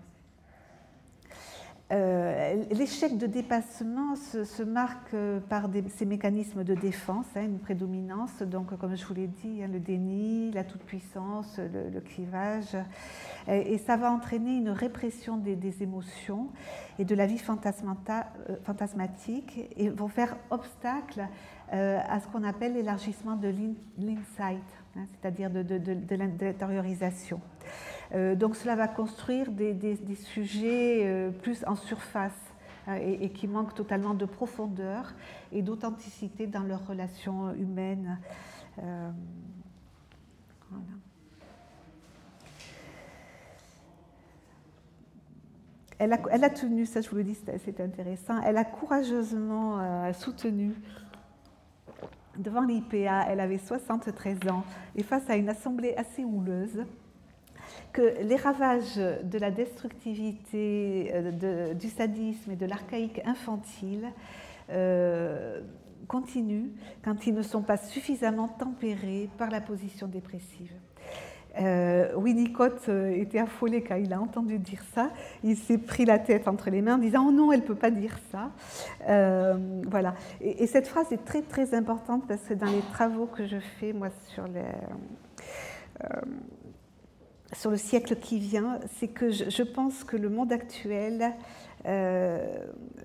[1.89, 5.15] Euh, l'échec de dépassement se, marque
[5.47, 9.69] par ces mécanismes de défense, hein, une prédominance, donc comme je vous l'ai dit, hein,
[9.71, 12.75] le déni, la toute-puissance, le, clivage,
[13.47, 16.49] et, ça va entraîner une répression des, émotions
[16.99, 21.25] et de la vie euh, fantasmatique et vont faire obstacle
[21.71, 23.47] euh, à ce qu'on appelle l'élargissement de
[23.97, 24.59] l'insight,
[24.97, 27.39] hein, c'est-à-dire de, de l'intériorisation.
[28.13, 32.53] Euh, donc cela va construire des, sujets euh, plus en surface
[32.87, 35.13] hein, et, qui manquent totalement de profondeur
[35.51, 38.19] et d'authenticité dans leurs relations humaines.
[38.81, 39.09] Euh,
[45.99, 50.75] elle a, tenu, ça je vous le dis, c'est intéressant, elle a courageusement soutenu
[52.37, 54.63] devant l'IPA, elle avait 73 ans,
[54.95, 56.85] et face à une assemblée assez houleuse,
[57.93, 64.07] que les ravages de la destructivité, euh, du sadisme et de l'archaïque infantile
[64.69, 65.61] euh,
[66.07, 66.69] continuent
[67.03, 70.71] quand ils ne sont pas suffisamment tempérés par la position dépressive.
[71.59, 75.09] Euh, Winnicott euh, était affolé quand il a entendu dire ça.
[75.43, 77.75] Il s'est pris la tête entre les mains en disant Oh non, elle ne peut
[77.75, 78.51] pas dire ça.
[79.89, 80.13] voilà.
[80.39, 83.57] Et, et, cette phrase est très très importante parce que dans les travaux que je
[83.57, 84.61] fais, moi, sur les
[87.53, 91.33] sur le siècle qui vient, c'est que je, pense que le monde actuel,
[91.85, 92.45] euh,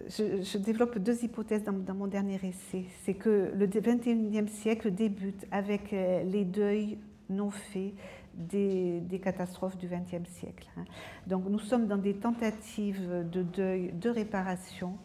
[0.09, 2.87] je, développe deux hypothèses dans, mon dernier essai.
[3.05, 6.98] C'est que le 21e siècle débute avec euh, les deuils
[7.31, 7.94] non faits
[8.35, 10.68] des, catastrophes du XXe siècle.
[10.77, 10.85] Hein.
[11.27, 14.97] Donc nous sommes dans des tentatives de deuil, de réparation,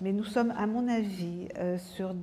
[0.00, 2.14] mais nous sommes, à mon avis, euh, sur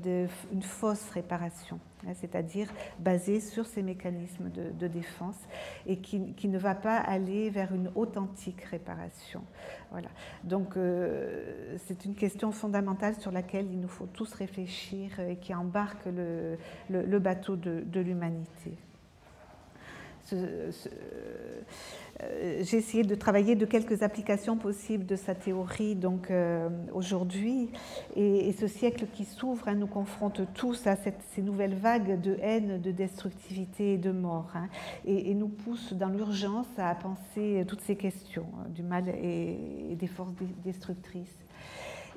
[0.52, 2.68] une fausse réparation, hein, c'est-à-dire
[3.00, 5.38] basée sur ces mécanismes de, défense
[5.86, 9.42] et qui, ne va pas aller vers une authentique réparation.
[9.92, 10.10] Voilà.
[10.44, 15.54] Donc euh, c'est une question fondamentale sur laquelle il nous faut tous réfléchir et qui
[15.54, 18.74] embarque le, bateau de l'humanité.
[22.22, 27.70] Euh, j'ai essayé de travailler de quelques applications possibles de sa théorie donc euh, aujourd'hui
[28.16, 32.82] et, ce siècle qui s'ouvre hein, nous confronte tous à ces nouvelles vagues de haine,
[32.82, 34.68] de destructivité et de mort hein,
[35.06, 40.08] et, nous pousse dans l'urgence à penser toutes ces questions hein, du mal et des
[40.08, 40.34] forces
[40.66, 41.38] destructrices.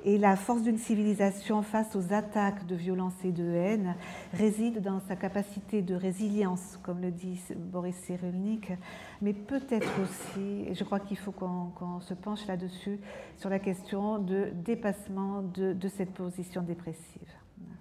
[0.05, 3.95] Et la force d'une civilisation face aux attaques de violence et de haine
[4.33, 8.73] réside dans sa capacité de résilience, comme le dit Boris Cyrulnik,
[9.21, 12.99] mais peut-être aussi, et je crois qu'il faut qu'on se penche là-dessus,
[13.37, 17.31] sur la question de dépassement de, cette position dépressive.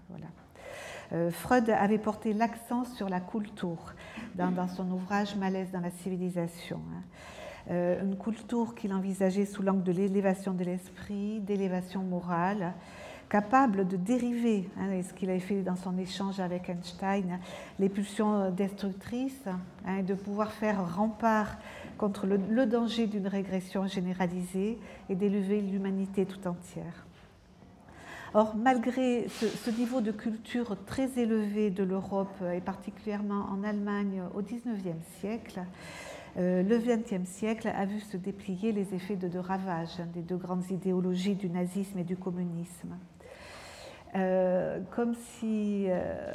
[0.09, 0.27] Voilà.
[1.13, 3.95] Euh, Freud avait porté l'accent sur la culture
[4.37, 6.81] dans, dans, son ouvrage Malaise dans la civilisation.
[7.71, 12.75] Euh, une culture qu'il envisageait sous l'angle de l'élévation de l'esprit, d'élévation morale,
[13.29, 17.39] capable de dériver, hein, ce qu'il avait fait dans son échange avec Einstein,
[17.79, 19.47] les pulsions destructrices,
[19.87, 21.57] hein, de pouvoir faire rempart
[21.97, 27.07] contre le, danger d'une régression généralisée et d'élever l'humanité tout entière.
[28.35, 34.43] Or, malgré ce, niveau de culture très élevé de l'Europe, et particulièrement en Allemagne au
[34.43, 35.61] XIXe siècle,
[36.37, 40.71] le XXe siècle a vu se déplier les effets de deux ravages des deux grandes
[40.71, 42.97] idéologies du nazisme et du communisme.
[44.15, 46.35] Euh, comme si, euh,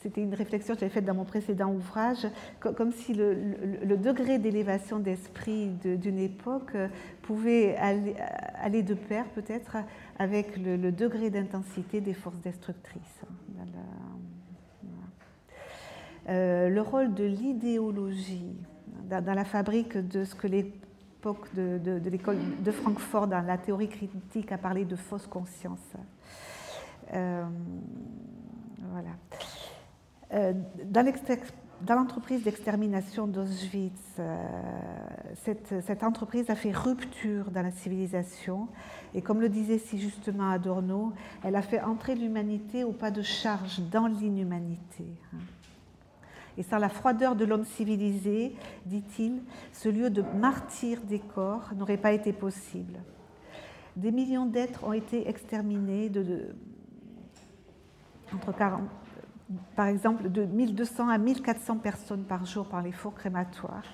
[0.00, 2.26] c'était une réflexion que j'avais faite dans mon précédent ouvrage,
[2.60, 6.72] comme si le, degré d'élévation d'esprit d'une époque
[7.22, 9.76] pouvait aller, de pair peut-être
[10.18, 13.20] avec le, degré d'intensité des forces destructrices.
[13.58, 13.62] Euh,
[16.26, 18.56] le rôle de l'idéologie
[19.08, 24.52] dans, la fabrique de ce que l'époque de, l'école de Francfort, dans la théorie critique,
[24.52, 25.92] a parlé de fausse conscience.
[27.14, 27.44] Euh,
[28.90, 29.10] voilà.
[30.34, 30.52] Euh,
[31.82, 34.18] dans l'entreprise d'extermination d'Auschwitz,
[35.44, 38.68] cette, cette, entreprise a fait rupture dans la civilisation
[39.14, 41.12] et comme le disait si justement Adorno,
[41.44, 45.04] elle a fait entrer l'humanité au pas de charge dans l'inhumanité.
[46.58, 48.54] Et sans la froideur de l'homme civilisé,
[48.86, 49.42] dit-il,
[49.72, 52.98] ce lieu de martyr des corps n'aurait pas été possible.
[53.96, 56.10] Des millions d'êtres ont été exterminés,
[58.34, 58.82] entre 40,
[59.74, 63.84] par exemple de 1200 à 1400 personnes par jour par les fours crématoires,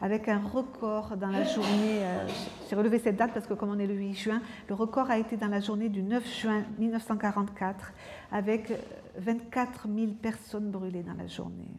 [0.00, 2.00] avec un record dans la journée.
[2.00, 2.26] Euh,
[2.68, 5.18] j'ai relevé cette date parce que comme on est le 8 juin, le record a
[5.18, 7.92] été dans la journée du 9 juin 1944,
[8.32, 8.72] avec
[9.18, 11.70] 24 000 personnes brûlées dans la journée.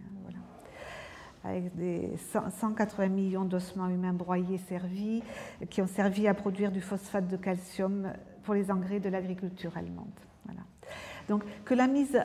[1.46, 5.22] Avec des 180 millions d'ossements humains broyés servis,
[5.70, 10.08] qui ont servi à produire du phosphate de calcium pour les engrais de l'agriculture allemande.
[10.46, 10.62] Voilà.
[11.28, 12.20] Donc que la mise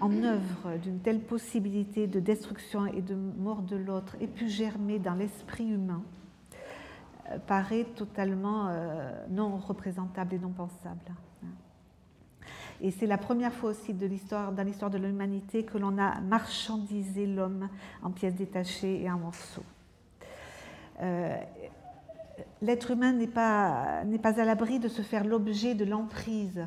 [0.00, 4.98] en, œuvre d'une telle possibilité de destruction et de mort de l'autre ait pu germer
[4.98, 6.02] dans l'esprit humain
[7.30, 11.00] euh, paraît totalement euh, non représentable et non pensable.
[12.82, 16.20] Et c'est la première fois aussi de l'histoire, dans l'histoire de l'humanité que l'on a
[16.20, 17.68] marchandisé l'homme
[18.02, 19.64] en pièces détachées et en morceaux.
[21.02, 21.36] Euh,
[22.62, 26.66] l'être humain n'est pas, pas à l'abri de se faire l'objet de l'emprise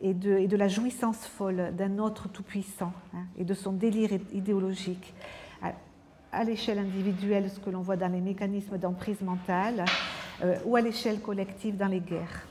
[0.00, 5.12] et de, de, la jouissance folle d'un autre tout-puissant hein, et de son délire idéologique.
[5.60, 5.72] À,
[6.30, 9.84] à l'échelle individuelle, ce que l'on voit dans les mécanismes d'emprise mentale,
[10.42, 12.46] euh, ou à l'échelle collective dans les guerres.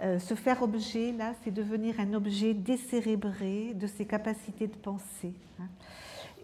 [0.00, 5.34] Euh, se faire objet, là, c'est devenir un objet décérébré de ses capacités de penser.
[5.58, 5.66] Hein.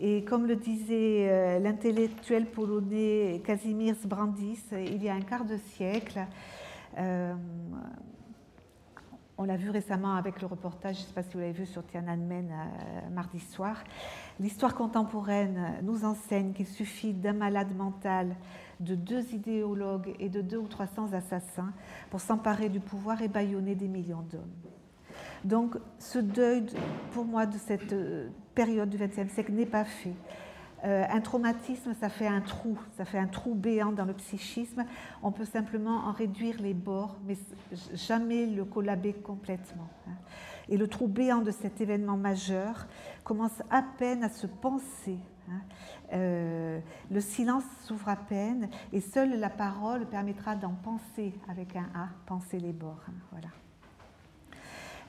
[0.00, 5.56] Et comme le disait euh, l'intellectuel polonais Kazimierz Brandis il y a un quart de
[5.56, 6.26] siècle,
[6.98, 7.34] euh,
[9.38, 11.66] on l'a vu récemment avec le reportage, je ne sais pas si vous l'avez vu
[11.66, 12.52] sur Tiananmen
[13.12, 13.84] mardi soir,
[14.40, 18.34] l'histoire contemporaine nous enseigne qu'il suffit d'un malade mental
[18.80, 21.72] de deux idéologues et de deux ou trois cents assassins
[22.10, 24.42] pour s'emparer du pouvoir et bâillonner des millions d'hommes.
[25.44, 26.64] Donc ce deuil,
[27.12, 30.14] pour moi, de cette euh, période du XXe siècle n'est pas fait.
[30.84, 34.84] Euh, un traumatisme, ça fait un trou, ça fait un trou béant dans le psychisme.
[35.22, 37.38] On peut simplement en réduire les bords, mais
[37.94, 39.88] jamais le collaber complètement.
[40.06, 40.12] Hein.
[40.68, 42.86] Et le trou béant de cet événement majeur
[43.22, 45.18] commence à peine à se penser.
[45.50, 45.60] Hein.
[46.12, 46.80] Euh,
[47.10, 52.08] le silence s'ouvre à peine et seule la parole permettra d'en penser avec un A,
[52.26, 53.02] penser les bords.
[53.08, 53.48] Hein, voilà.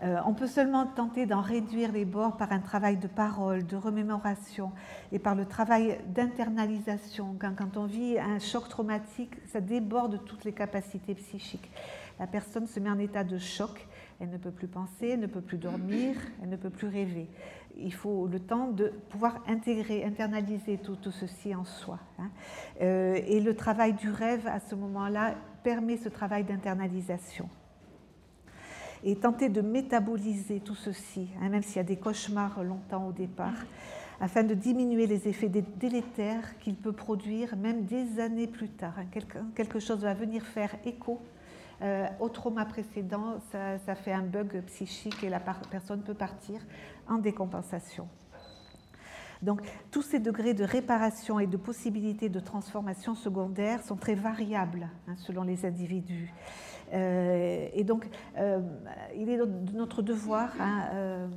[0.04, 3.78] Euh, on peut seulement tenter d'en réduire les bords par un travail de parole, de
[3.78, 4.72] remémoration
[5.12, 7.36] et par le travail d'internalisation.
[7.40, 11.72] Quand, quand, on vit un choc traumatique, ça déborde toutes les capacités psychiques.
[12.20, 13.88] La personne se met en état de choc,
[14.20, 17.30] elle ne peut plus penser, elle ne peut plus dormir, elle ne peut plus rêver
[17.78, 22.00] il faut le temps de pouvoir intégrer, internaliser tout, ceci en soi.
[22.20, 22.30] Hein.
[22.82, 27.50] Euh, et le travail du rêve, à ce moment-là, permet ce travail d'internalisation.
[29.04, 33.12] Et tenter de métaboliser tout ceci, hein, même s'il y a des cauchemars longtemps au
[33.12, 33.66] départ,
[34.20, 38.94] afin de diminuer les effets délétères qu'il peut produire même des années plus tard.
[38.98, 39.06] Hein.
[39.54, 41.22] quelque chose va venir faire écho
[41.82, 46.62] euh, au trauma précédent, ça, fait un bug psychique et la personne peut partir
[47.10, 48.08] en décompensation.
[49.42, 54.88] Donc tous ces degrés de réparation et de possibilité de transformation secondaire sont très variables
[55.08, 56.34] hein, selon les individus.
[56.94, 58.62] Euh, et donc, euh,
[59.16, 61.28] il est de notre devoir, hein,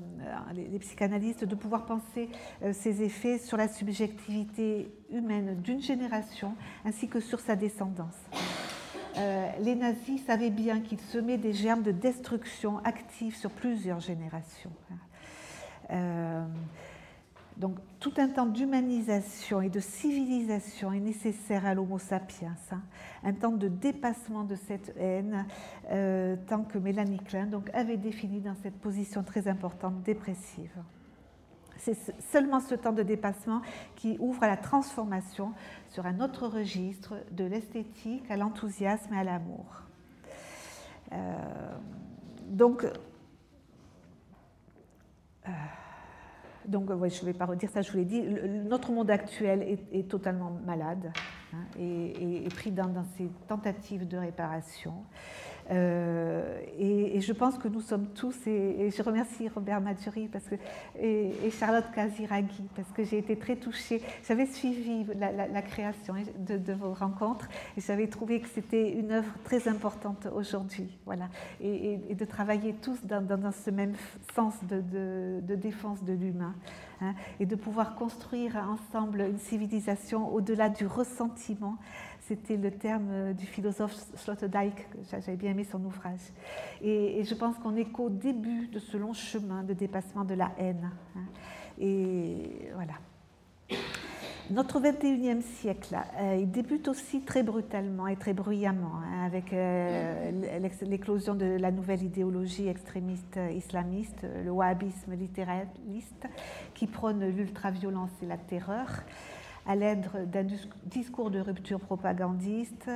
[0.54, 2.28] les, psychanalystes, de pouvoir penser
[2.72, 6.54] ces effets sur la subjectivité humaine d'une génération
[6.84, 8.16] ainsi que sur sa descendance.
[9.18, 14.70] Euh, les nazis savaient bien qu'ils semaient des germes de destruction actifs sur plusieurs générations.
[14.90, 14.94] Euh,
[17.58, 22.80] donc tout un temps d'humanisation et de civilisation est nécessaire à l'Homo sapiens, hein.
[23.24, 25.44] un temps de dépassement de cette haine,
[25.90, 30.72] euh, tant que Mélanie Klein donc, avait défini dans cette position très importante dépressive.
[31.78, 33.62] C'est seulement ce temps de dépassement
[33.94, 35.52] qui ouvre à la transformation
[35.88, 39.82] sur un autre registre de l'esthétique à l'enthousiasme et à l'amour.
[41.12, 41.34] Euh,
[42.48, 42.84] donc,
[45.48, 45.52] euh,
[46.66, 50.08] donc je ne vais pas redire ça, je vous l'ai dit, notre monde actuel est,
[50.08, 51.12] totalement malade
[51.54, 54.94] hein, et, pris dans, dans, ses tentatives de réparation.
[55.70, 60.54] Euh, et, je pense que nous sommes tous, et, je remercie Robert Madjuri parce que,
[61.00, 64.02] et, Charlotte Kaziragi, parce que j'ai été très touchée.
[64.26, 69.68] J'avais suivi la, création de, vos rencontres et j'avais trouvé que c'était une œuvre très
[69.68, 70.88] importante aujourd'hui.
[71.04, 71.28] Voilà.
[71.60, 73.94] Et, de travailler tous dans, ce même
[74.34, 76.54] sens de, de défense de l'humain.
[77.00, 81.76] Hein, et de pouvoir construire ensemble une civilisation au-delà du ressentiment
[82.28, 86.20] c'était le terme euh, du philosophe Sloterdijk, j'avais bien aimé son ouvrage.
[86.82, 90.52] Et, je pense qu'on est qu'au début de ce long chemin de dépassement de la
[90.58, 90.90] haine.
[91.16, 91.20] Hein.
[91.80, 92.94] Et voilà.
[94.50, 100.30] Notre 21e siècle, euh, il débute aussi très brutalement et très bruyamment, hein, avec euh,
[100.82, 106.26] l'éclosion de la nouvelle idéologie extrémiste islamiste, le wahhabisme littéraliste,
[106.74, 108.86] qui prône l'ultraviolence et la terreur
[109.68, 110.46] à l'aide d'un
[110.86, 112.90] discours de rupture propagandiste,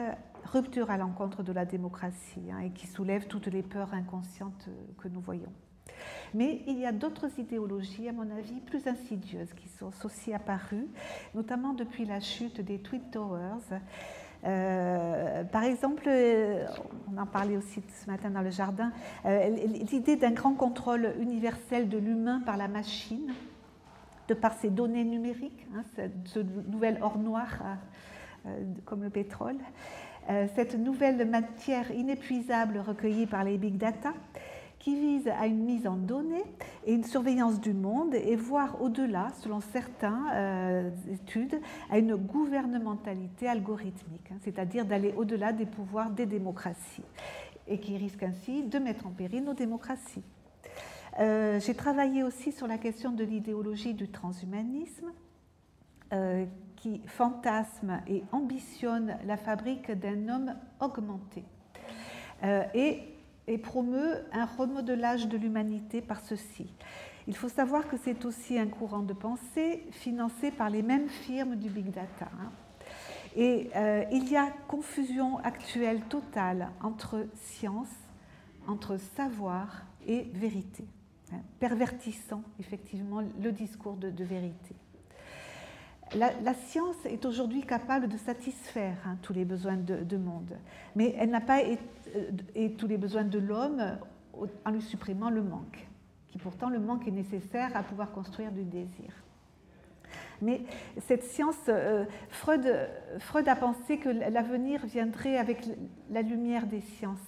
[0.52, 4.68] rupture à l'encontre de la démocratie, hein, et qui soulève toutes les peurs inconscientes
[4.98, 5.52] que nous voyons.
[6.34, 10.88] Mais il y a d'autres idéologies, à mon avis, plus insidieuses qui sont aussi apparues,
[11.34, 13.80] notamment depuis la chute des Twin Towers.
[14.44, 16.66] Euh, par exemple, euh,
[17.12, 18.92] on en parlait aussi ce matin dans le jardin,
[19.26, 19.48] euh,
[19.90, 23.32] l'idée d'un grand contrôle universel de l'humain par la machine,
[24.34, 25.84] par ses données numériques, hein,
[26.24, 27.62] ce nouvel or noir
[28.84, 29.58] comme le pétrole,
[30.56, 34.12] cette nouvelle matière inépuisable recueillie par les big data,
[34.82, 36.44] qui vise à une mise en données
[36.84, 43.48] et une surveillance du monde et voire au-delà, selon certaines euh, études, à une gouvernementalité
[43.48, 47.04] algorithmique, hein, c'est-à-dire d'aller au-delà des pouvoirs des démocraties
[47.68, 50.24] et qui risque ainsi de mettre en péril nos démocraties.
[51.20, 55.12] Euh, j'ai travaillé aussi sur la question de l'idéologie du transhumanisme
[56.12, 56.46] euh,
[56.76, 61.44] qui fantasme et ambitionne la fabrique d'un homme augmenté.
[62.74, 63.12] et
[63.46, 66.72] et promeut un remodelage de l'humanité par ceci.
[67.26, 71.56] Il faut savoir que c'est aussi un courant de pensée financé par les mêmes firmes
[71.56, 72.28] du big data.
[72.40, 72.50] Hein.
[73.36, 77.94] Et euh, il y a confusion actuelle totale entre science,
[78.66, 80.84] entre savoir et vérité,
[81.32, 84.74] hein, pervertissant effectivement le discours de, vérité.
[86.14, 90.56] La, science est aujourd'hui capable de satisfaire hein, tous les besoins de, de monde,
[90.94, 91.82] mais elle n'a pas été
[92.16, 93.98] euh, et tous les besoins de l'homme
[94.64, 95.86] en lui supprimant le manque,
[96.28, 99.12] qui pourtant le manque est nécessaire à pouvoir construire du désir.
[100.40, 100.62] Mais
[100.98, 102.66] cette science, euh, Freud,
[103.48, 105.64] a pensé que l'avenir viendrait avec
[106.10, 107.18] la lumière des sciences.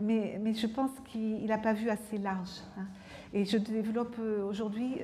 [0.00, 2.60] Mais, mais je pense qu'il n'a pas vu assez large.
[2.78, 2.86] Hein.
[3.34, 5.00] Et je développe euh, aujourd'hui,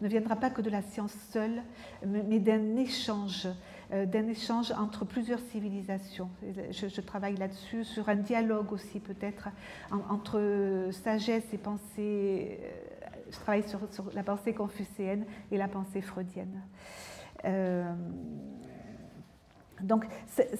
[0.00, 1.62] ne viendra pas que de la science seule,
[2.04, 3.46] mais d'un échange
[3.92, 6.28] euh, d'un échange entre plusieurs civilisations.
[6.70, 9.48] Je, travaille là-dessus, sur un dialogue aussi peut-être
[10.10, 12.58] entre sagesse et pensée.
[12.60, 13.78] Euh, je travaille sur,
[14.12, 16.62] la pensée confucéenne et la pensée freudienne.
[17.44, 17.94] Euh,
[19.82, 20.06] donc,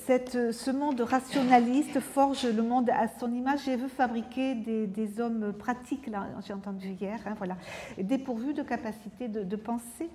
[0.06, 5.52] cette, ce monde rationaliste forge le monde à son image et veut fabriquer des, hommes
[5.52, 6.10] pratiques,
[6.46, 7.56] j'ai entendu hier, hein, voilà,
[7.98, 10.10] dépourvus de capacité de, de penser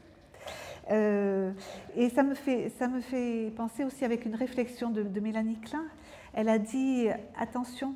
[0.89, 1.51] euh,
[1.95, 5.85] et ça me, fait, ça me fait penser aussi avec une réflexion de, Mélanie Klein.
[6.33, 7.93] Elle a dit attention,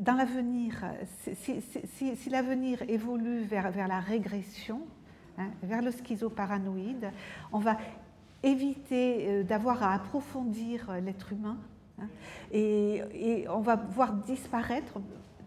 [0.00, 0.84] dans l'avenir,
[1.34, 4.80] si, l'avenir évolue vers, vers, la régression,
[5.38, 7.10] hein, vers le schizoparanoïde,
[7.52, 7.76] on va
[8.46, 11.58] éviter euh, d'avoir à approfondir l'être humain
[12.00, 12.08] hein,
[12.52, 14.94] et, on va voir disparaître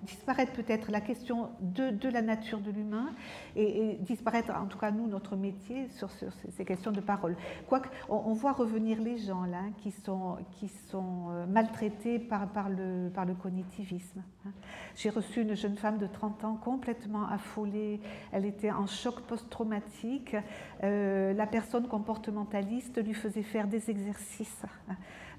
[0.09, 3.13] disparaître peut-être la question de, la nature de l'humain
[3.55, 7.35] et, disparaître, en tout cas nous, notre métier sur, ces questions de parole.
[7.67, 13.09] Quoique, on, voit revenir les gens là qui sont, qui sont euh, maltraités par, le,
[13.09, 14.23] par le cognitivisme.
[14.45, 14.51] Hein.
[14.95, 17.99] J'ai reçu une jeune femme de 30 ans complètement affolée,
[18.31, 20.35] elle était en choc post-traumatique.
[20.83, 24.65] Euh, la personne comportementaliste lui faisait faire des exercices.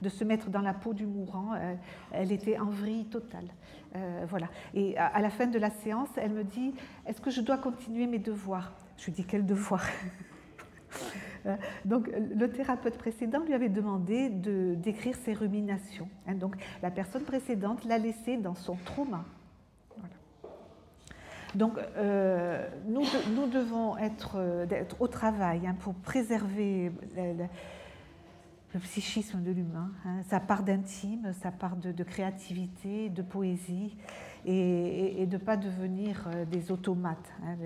[0.03, 1.55] De se mettre dans la peau du mourant.
[1.55, 1.75] Euh,
[2.13, 3.49] elle était en vrille totale.
[3.97, 4.49] Euh, voilà.
[4.75, 6.75] Et à, la fin de la séance, elle me dit
[7.07, 8.73] Est-ce que je dois continuer mes devoirs?
[8.97, 9.85] Je lui dis Quel devoir
[11.47, 16.09] euh, donc, le thérapeute précédent lui avait demandé de, d'écrire ses ruminations.
[16.27, 16.35] Hein.
[16.35, 19.25] donc, la personne précédente l'a laissé dans son trauma.
[21.57, 21.79] Donc,
[22.87, 24.39] nous, devons être,
[24.71, 26.93] être, au travail hein, pour préserver
[28.73, 33.97] le psychisme de l'humain, hein, sa part d'intime, sa part de, créativité, de poésie,
[34.47, 37.57] et, de ne pas devenir euh, des automates, hein,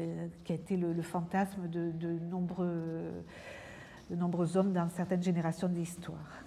[0.44, 3.12] qui a été le, fantasme de, nombreux,
[4.56, 6.44] hommes dans certaines générations de l'histoire.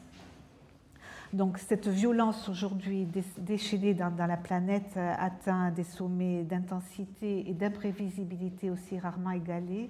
[1.34, 3.06] Donc cette violence aujourd'hui
[3.38, 9.90] déchaînée dans, dans, la planète euh, atteint des sommets d'intensité et d'imprévisibilité aussi rarement égalés.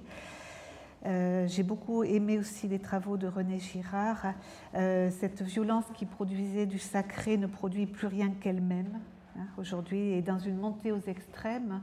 [1.06, 4.34] Euh, j'ai beaucoup aimé aussi les travaux de René Girard.
[4.76, 9.00] Euh, cette violence qui produisait du sacré ne produit plus rien qu'elle-même
[9.38, 11.82] hein, aujourd'hui et dans une montée aux extrêmes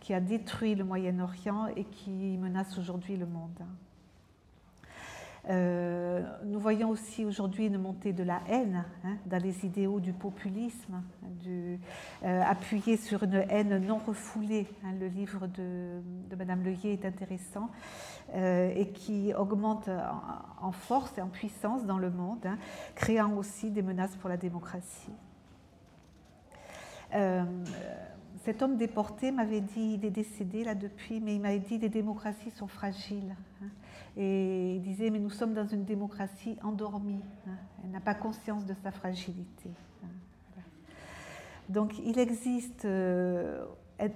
[0.00, 3.60] qui a détruit le Moyen-Orient et qui menace aujourd'hui le monde.
[5.48, 10.12] Euh, nous voyons aussi aujourd'hui une montée de la haine hein, dans les idéaux du
[10.12, 11.02] populisme,
[11.46, 11.76] euh,
[12.22, 14.66] appuyé sur une haine non refoulée.
[14.84, 14.92] Hein.
[15.00, 17.70] le livre de, de Madame Leuillet est intéressant
[18.34, 19.88] euh, et qui augmente
[20.60, 22.58] en, force et en puissance dans le monde, hein,
[22.94, 25.10] créant aussi des menaces pour la démocratie
[28.44, 31.88] cet homme déporté m'avait dit, il est décédé là depuis, mais il m'avait dit les
[31.88, 33.36] démocraties sont fragiles.
[34.16, 37.22] Et il disait, mais nous sommes dans une démocratie endormie.
[37.46, 37.52] Hein.
[37.84, 39.70] Elle n'a pas conscience de sa fragilité.
[40.04, 40.60] Hein.
[41.68, 43.64] Donc il existe euh,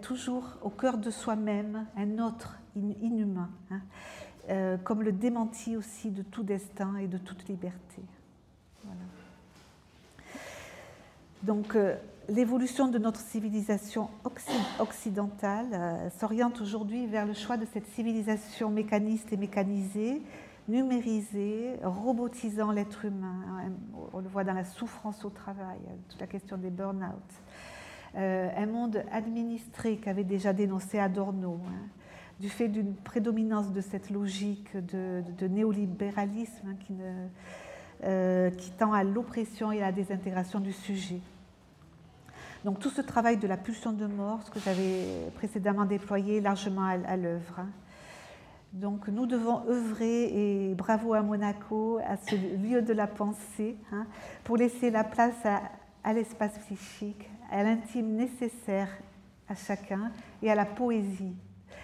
[0.02, 3.80] toujours au cœur de soi-même un autre inhumain, hein,
[4.48, 8.02] euh, comme le démenti aussi de tout destin et de toute liberté.
[11.44, 11.96] Donc, euh,
[12.28, 14.08] l'évolution de notre civilisation
[14.78, 20.22] occidentale euh, s'oriente aujourd'hui vers le choix de cette civilisation mécaniste et mécanisée,
[20.68, 23.42] numérisée, robotisant l'être humain.
[23.48, 23.72] Hein,
[24.12, 27.12] on le voit dans la souffrance au travail, hein, toute la question des burn-out.
[28.16, 31.88] Euh, un monde administré qu'avait déjà dénoncé Adorno, hein,
[32.40, 36.94] du fait d'une prédominance de cette logique de, néolibéralisme qui,
[38.04, 41.20] euh, qui tend à l'oppression et à la désintégration du sujet.
[42.64, 46.86] Donc tout ce travail de la pulsion de mort, ce que j'avais précédemment déployé, largement
[46.86, 47.58] à, l'œuvre.
[47.58, 47.68] Hein.
[48.72, 54.06] Donc nous devons œuvrer, et bravo à Monaco, à ce lieu de la pensée, hein,
[54.44, 58.88] pour laisser la place à, l'espace psychique, à l'intime nécessaire
[59.46, 60.10] à chacun
[60.42, 61.36] et à la poésie.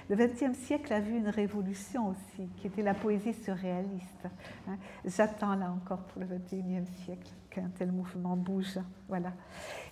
[0.09, 4.29] Le XXe siècle a vu une révolution aussi, qui était la poésie surréaliste.
[4.67, 4.79] Hein.
[5.05, 8.79] J'attends là encore pour le XXIe siècle qu'un tel mouvement bouge.
[9.09, 9.33] Voilà.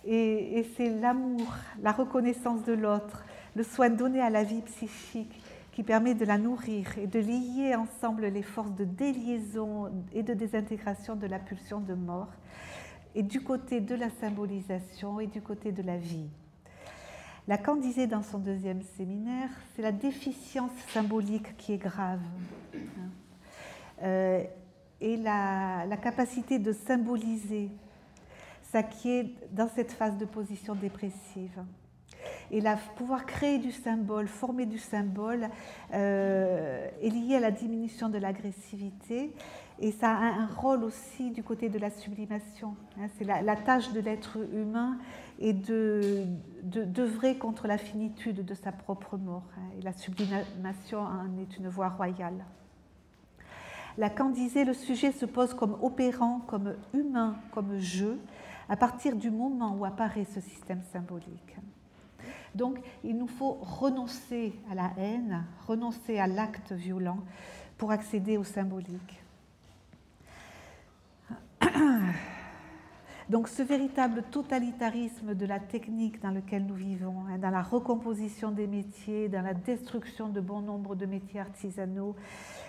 [0.05, 3.23] Et, c'est l'amour, la reconnaissance de l'autre,
[3.55, 5.41] le soin donné à la vie psychique
[5.71, 10.33] qui permet de la nourrir et de lier ensemble les forces de déliaison et de
[10.33, 12.31] désintégration de la pulsion de mort,
[13.15, 16.29] et du côté de la symbolisation et du côté de la vie.
[17.47, 22.21] Lacan disait dans son deuxième séminaire, c'est la déficience symbolique qui est grave.
[24.03, 24.43] Euh,
[25.01, 27.69] et la, capacité de symboliser
[28.71, 31.63] ça qui est dans cette phase de position dépressive.
[32.51, 35.49] Et la, pouvoir créer du symbole, former du symbole,
[35.93, 39.33] euh, est lié à la diminution de l'agressivité.
[39.79, 42.75] Et ça a un rôle aussi du côté de la sublimation.
[42.99, 43.07] Hein.
[43.17, 44.97] c'est la, tâche de l'être humain
[45.39, 46.25] et de
[46.63, 49.47] d'œuvrer contre la finitude de sa propre mort.
[49.57, 49.77] Hein.
[49.79, 52.43] et la sublimation en est une voie royale.
[53.99, 58.17] Lacan disait le sujet se pose comme opérant, comme humain, comme jeu,
[58.69, 61.57] à partir du moment où apparaît ce système symbolique.
[62.55, 67.19] Donc il nous faut renoncer à la haine, renoncer à l'acte violent
[67.77, 69.21] pour accéder au symbolique.
[73.29, 78.49] Donc ce véritable totalitarisme de la technique dans lequel nous vivons, hein, dans la recomposition
[78.49, 82.15] des métiers, dans la destruction de bon nombre de métiers artisanaux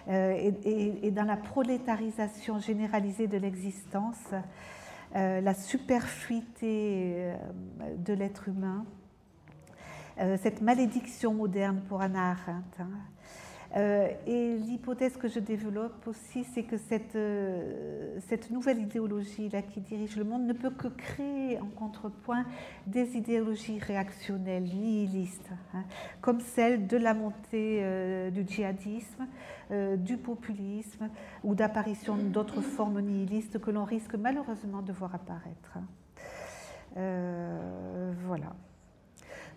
[0.08, 4.34] euh, et, dans la prolétarisation généralisée de l'existence,
[5.16, 7.36] euh, la superfluité euh,
[7.96, 8.84] de l'être humain,
[10.42, 12.78] cette malédiction moderne pour Anna Arendt.
[12.78, 12.90] Hein,
[13.76, 18.18] euh, et l'hypothèse que je développe aussi, c'est que cette, euh,
[18.50, 22.44] nouvelle idéologie-là qui dirige le monde ne peut que créer en contrepoint
[22.86, 25.84] des idéologies réactionnelles, nihilistes, hein,
[26.20, 29.26] comme celle de la montée euh, du djihadisme,
[29.98, 31.08] du populisme
[31.44, 35.78] ou d'apparition d'autres formes nihilistes que l'on risque malheureusement de voir apparaître.
[36.96, 38.52] voilà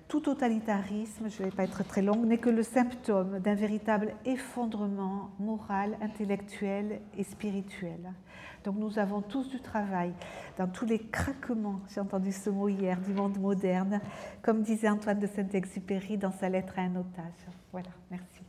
[0.08, 4.14] tout totalitarisme, je ne vais pas être très longue, n'est que le symptôme d'un véritable
[4.26, 8.14] effondrement moral, intellectuel et spirituel.
[8.64, 10.14] Donc nous avons tous du travail
[10.58, 14.00] dans tous les craquements, j'ai entendu ce mot hier, du monde moderne,
[14.42, 17.48] comme disait Antoine de Saint-Exupéry dans sa lettre à un otage.
[17.72, 18.42] Voilà, merci.